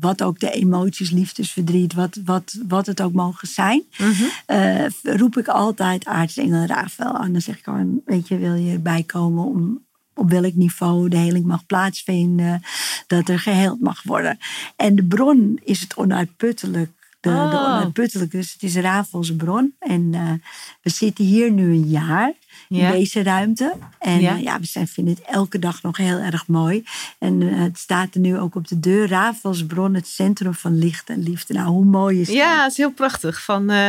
[0.00, 1.94] wat ook de emoties, liefdesverdriet.
[1.94, 3.82] Wat, wat, wat het ook mogen zijn.
[3.98, 4.12] Mhm.
[4.46, 7.32] eh, roep ik altijd aartsengel Rafael aan.
[7.32, 9.82] Dan zeg ik gewoon, weet je, wil je erbij komen om
[10.14, 12.62] op welk niveau de heling mag plaatsvinden,
[13.06, 14.38] dat er geheeld mag worden.
[14.76, 16.90] En de bron is het onuitputtelijk
[17.24, 17.64] de, de Oh.
[17.64, 18.36] onuitputtelijke.
[18.36, 19.74] Dus het is Ravelsbron.
[19.78, 20.30] En eh,
[20.82, 22.32] we zitten hier nu een jaar
[22.68, 23.74] in deze ruimte.
[23.98, 24.32] En Ja.
[24.34, 26.84] ja, ja we zijn, vinden het elke dag nog heel erg mooi.
[27.18, 29.08] En eh, het staat er nu ook op de deur.
[29.08, 31.54] Ravelsbron, het centrum van licht en liefde.
[31.54, 32.36] Nou, hoe mooi is dat?
[32.36, 33.42] Ja, het is heel prachtig.
[33.44, 33.88] Van, eh,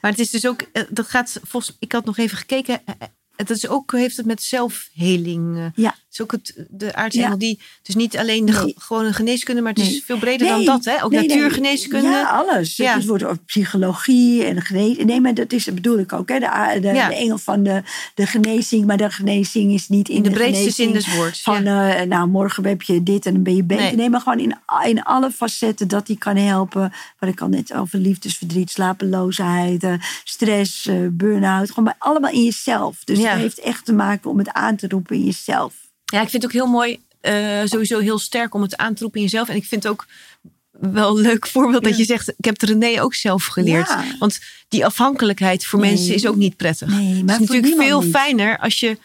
[0.00, 2.80] maar het is dus ook, eh, dat gaat volgens, ik had nog even gekeken.
[2.84, 5.56] eh, eh, Het is ook, heeft het met zelfheling.
[5.56, 5.94] eh, Ja.
[6.14, 7.36] Is ook het, de Ja.
[7.36, 8.74] die, dus niet alleen de Nee.
[8.78, 11.04] gewone geneeskunde, maar het is veel breder dan dat, hè?
[11.04, 11.28] Ook nee, nee.
[11.28, 12.08] natuurgeneeskunde.
[12.08, 12.76] Ja, alles.
[12.76, 12.94] Ja.
[12.94, 15.12] Het wordt ook psychologie en geneeskunde.
[15.12, 16.28] Nee, maar dat is, dat bedoel ik ook.
[16.28, 16.38] Hè?
[16.38, 17.08] De, de, Ja.
[17.08, 17.82] de engel van de,
[18.14, 18.86] de genezing.
[18.86, 22.28] Maar de genezing is niet in, In de breedste zin des woords, Van, eh, nou,
[22.28, 23.96] morgen heb je dit en dan ben je beter.
[23.96, 24.10] Nee.
[24.10, 26.92] Maar gewoon in, in alle facetten dat die kan helpen.
[27.18, 29.94] Wat ik al net over liefdesverdriet, slapeloosheid, eh,
[30.24, 31.68] stress, eh, burn-out.
[31.68, 33.04] Gewoon bij, allemaal in jezelf.
[33.04, 35.74] Dus het heeft echt te maken om het aan te roepen in jezelf.
[36.14, 39.02] Ja, ik vind het ook heel mooi, eh, sowieso heel sterk om het aan te
[39.02, 39.48] roepen in jezelf.
[39.48, 40.06] En ik vind ook
[40.70, 43.88] wel een leuk voorbeeld dat je zegt, ik heb het René ook zelf geleerd.
[43.88, 44.04] Ja.
[44.18, 45.90] Want die afhankelijkheid voor Nee.
[45.94, 46.88] mensen is ook niet prettig.
[46.88, 48.10] Nee, het maar is voor natuurlijk veel niet.
[48.10, 48.98] fijner als je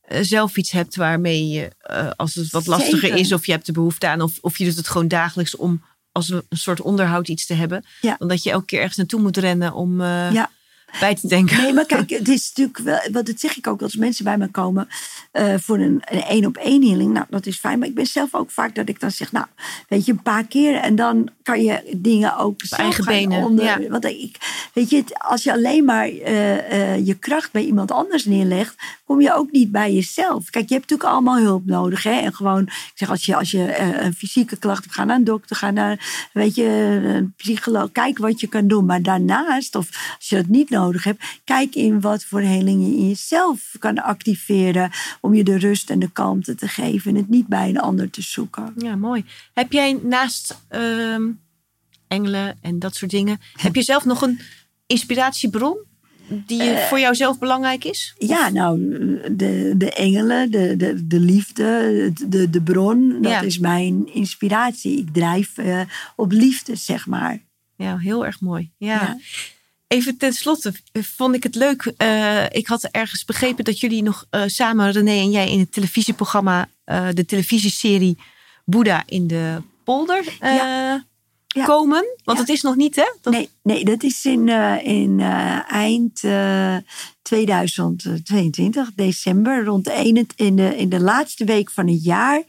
[0.00, 3.16] eh, zelf iets hebt waarmee je, eh, als het wat lastiger Zeker.
[3.16, 5.82] is, of je hebt de behoefte aan, of, of je doet het gewoon dagelijks om
[6.12, 7.84] als een soort onderhoud iets te hebben.
[8.00, 8.16] Ja.
[8.18, 10.50] Dan dat je elke keer ergens naartoe moet rennen om Ja.
[11.00, 11.56] Bij te denken.
[11.56, 14.38] Nee, maar kijk, het is natuurlijk wel, wat dat zeg ik ook als mensen bij
[14.38, 14.88] me komen
[15.32, 17.12] eh, voor een een één op één healing.
[17.12, 17.78] Nou, dat is fijn.
[17.78, 19.46] Maar ik ben zelf ook vaak dat ik dan zeg, nou,
[19.88, 23.64] weet je, een paar keer en dan kan je dingen ook zelf eigen benen, onder.
[23.64, 23.88] ja.
[23.88, 24.36] Want ik,
[24.72, 28.74] weet je, als je alleen maar eh, eh, je kracht bij iemand anders neerlegt,
[29.04, 30.50] kom je ook niet bij jezelf.
[30.50, 32.20] Kijk, je hebt natuurlijk allemaal hulp nodig, hè?
[32.20, 35.24] En gewoon, ik zeg, als je, als je een fysieke klacht hebt, ga naar een
[35.24, 36.64] dokter, ga naar, weet je,
[37.04, 38.84] een psycholoog, kijk wat je kan doen.
[38.84, 42.96] Maar daarnaast, of als je dat niet nodig hebt, kijk in wat voor heling je
[42.96, 47.28] in jezelf kan activeren om je de rust en de kalmte te geven en het
[47.28, 48.72] niet bij een ander te zoeken.
[48.76, 49.24] Ja, mooi.
[49.54, 51.22] Heb jij naast ehm,
[52.08, 54.40] engelen en dat soort dingen, heb je zelf nog een
[54.86, 55.76] inspiratiebron
[56.28, 58.14] die Eh, voor jou zelf belangrijk is?
[58.18, 58.78] Ja, nou,
[59.36, 63.40] de, de engelen, de, de, de liefde, de, de bron, dat Ja.
[63.40, 64.98] is mijn inspiratie.
[64.98, 65.80] Ik drijf eh,
[66.16, 67.38] op liefde, zeg maar.
[67.76, 68.70] Ja, heel erg mooi.
[68.78, 68.92] Ja.
[69.00, 69.18] Ja.
[69.88, 71.92] Even tenslotte, vond ik het leuk.
[71.96, 75.72] eh, ik had ergens begrepen dat jullie nog eh, samen, René en jij, in het
[75.72, 78.18] televisieprogramma, eh, de televisieserie
[78.64, 81.04] Boeddha in de polder Ja.
[81.64, 82.04] komen.
[82.24, 82.44] Want Ja.
[82.44, 83.12] het is nog niet, hè?
[83.20, 84.48] Dat- Nee, nee, dat is in,
[84.82, 85.20] in
[85.68, 86.76] eind eh,
[87.22, 90.26] 2022, december, rond in,
[90.56, 92.42] de, in de laatste week van het jaar,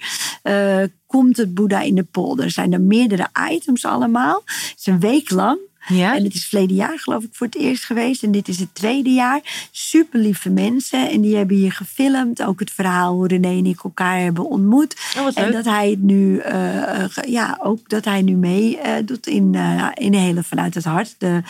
[1.05, 2.45] komt het Boeddha in de polder.
[2.45, 4.41] Er zijn er meerdere items allemaal.
[4.45, 5.59] Het is een week lang.
[5.87, 6.15] Ja.
[6.15, 8.23] En het is verleden jaar geloof ik voor het eerst geweest.
[8.23, 9.67] En dit is het tweede jaar.
[9.71, 11.09] Super lieve mensen.
[11.09, 12.43] En die hebben hier gefilmd.
[12.43, 14.95] Ook het verhaal hoe René en ik elkaar hebben ontmoet.
[15.17, 15.53] Oh, en leuk.
[15.53, 19.87] dat hij het nu, ge- ja, ook dat hij nu mee eh, doet in, eh
[19.93, 21.15] in hele vanuit het hart.
[21.17, 21.41] De,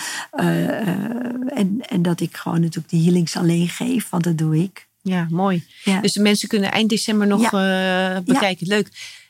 [1.47, 4.87] en, en dat ik gewoon natuurlijk de healings alleen geef, want dat doe ik.
[5.01, 5.63] Ja, mooi.
[5.83, 6.01] Ja.
[6.01, 7.41] Dus de mensen kunnen eind december nog
[8.25, 8.67] bekijken.
[8.67, 8.89] Leuk.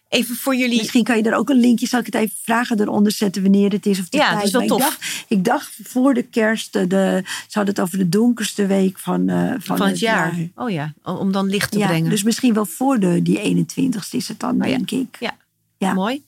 [0.09, 0.77] Even voor jullie.
[0.77, 3.71] Misschien kan je er ook een linkje, zal ik het even vragen, eronder zetten wanneer
[3.71, 3.99] het is.
[3.99, 4.33] Of Ja, tijd.
[4.35, 4.79] dat is wel Maar tof.
[4.79, 8.99] Ik dacht, ik dacht voor de kerst, de, ze hadden het over de donkerste week
[8.99, 10.35] van, eh, van, van het jaar.
[10.55, 12.09] Oh ja, om dan licht te Ja, brengen.
[12.09, 14.75] dus misschien wel voor de, die 21ste is het dan, Oh ja.
[14.77, 15.17] denk ik.
[15.19, 15.37] Ja,
[15.77, 15.93] Ja.
[15.93, 16.25] mooi.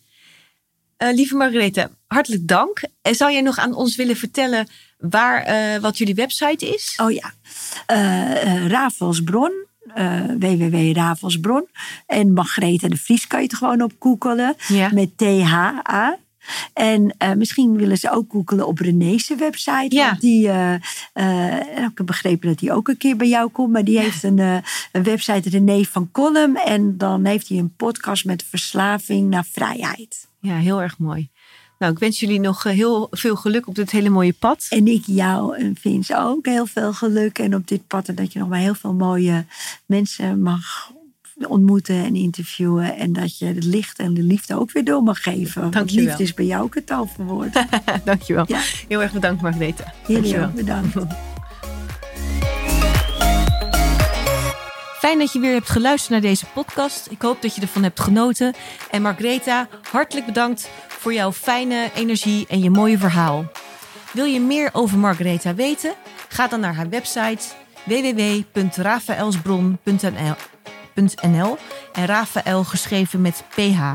[0.97, 2.82] Eh, lieve Margarethe, hartelijk dank.
[3.01, 4.67] En zou jij nog aan ons willen vertellen
[4.97, 6.93] waar, eh, wat jullie website is?
[7.01, 7.34] Oh ja,
[9.93, 11.67] Eh eh, Ravelsbron, eh www.ravelsbron.
[12.05, 14.55] En Margrethe de Vries kan je het gewoon op googelen.
[14.67, 14.89] Ja.
[14.93, 16.17] Met THA.
[16.73, 19.95] En eh, misschien willen ze ook googelen op René's website.
[19.95, 20.09] Ja.
[20.09, 20.73] Want die, eh,
[21.87, 23.71] ik heb begrepen dat die ook een keer bij jou komt.
[23.71, 24.37] Maar die heeft een,
[24.91, 26.55] een website, René van Kolm.
[26.55, 30.27] En dan heeft hij een podcast met verslaving naar vrijheid.
[30.39, 31.29] Ja, heel erg mooi.
[31.80, 34.65] Nou, ik wens jullie nog eh, heel veel geluk op dit hele mooie pad.
[34.69, 37.39] En ik jou en Vince ook heel veel geluk.
[37.39, 39.45] En op dit pad en dat je nog maar heel veel mooie
[39.86, 40.91] mensen mag
[41.47, 42.95] ontmoeten en interviewen.
[42.95, 45.61] En dat je het licht en de liefde ook weer door mag geven.
[45.61, 46.05] Want Dankjewel.
[46.05, 47.65] liefde is bij jou ook het toverwoord.
[48.05, 48.45] Dankjewel.
[48.47, 48.59] Ja.
[48.88, 49.41] Heel erg bedankt.
[49.41, 49.73] Jullie
[50.07, 50.47] Dankjewel.
[50.47, 50.95] ook bedankt.
[55.00, 57.08] Fijn dat je weer hebt geluisterd naar deze podcast.
[57.10, 58.54] Ik hoop dat je ervan hebt genoten.
[58.91, 63.45] En Margaretha, hartelijk bedankt voor jouw fijne energie en je mooie verhaal.
[64.12, 65.93] Wil je meer over Margaretha weten?
[66.30, 67.43] Ga dan naar haar website
[67.84, 70.36] www.rafaelsbron.nl
[71.22, 71.58] .nl
[71.93, 73.93] en Rafael geschreven met PH.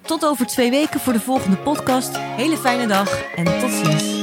[0.00, 2.16] Tot over twee weken voor de volgende podcast.
[2.16, 4.19] Hele fijne dag en tot ziens.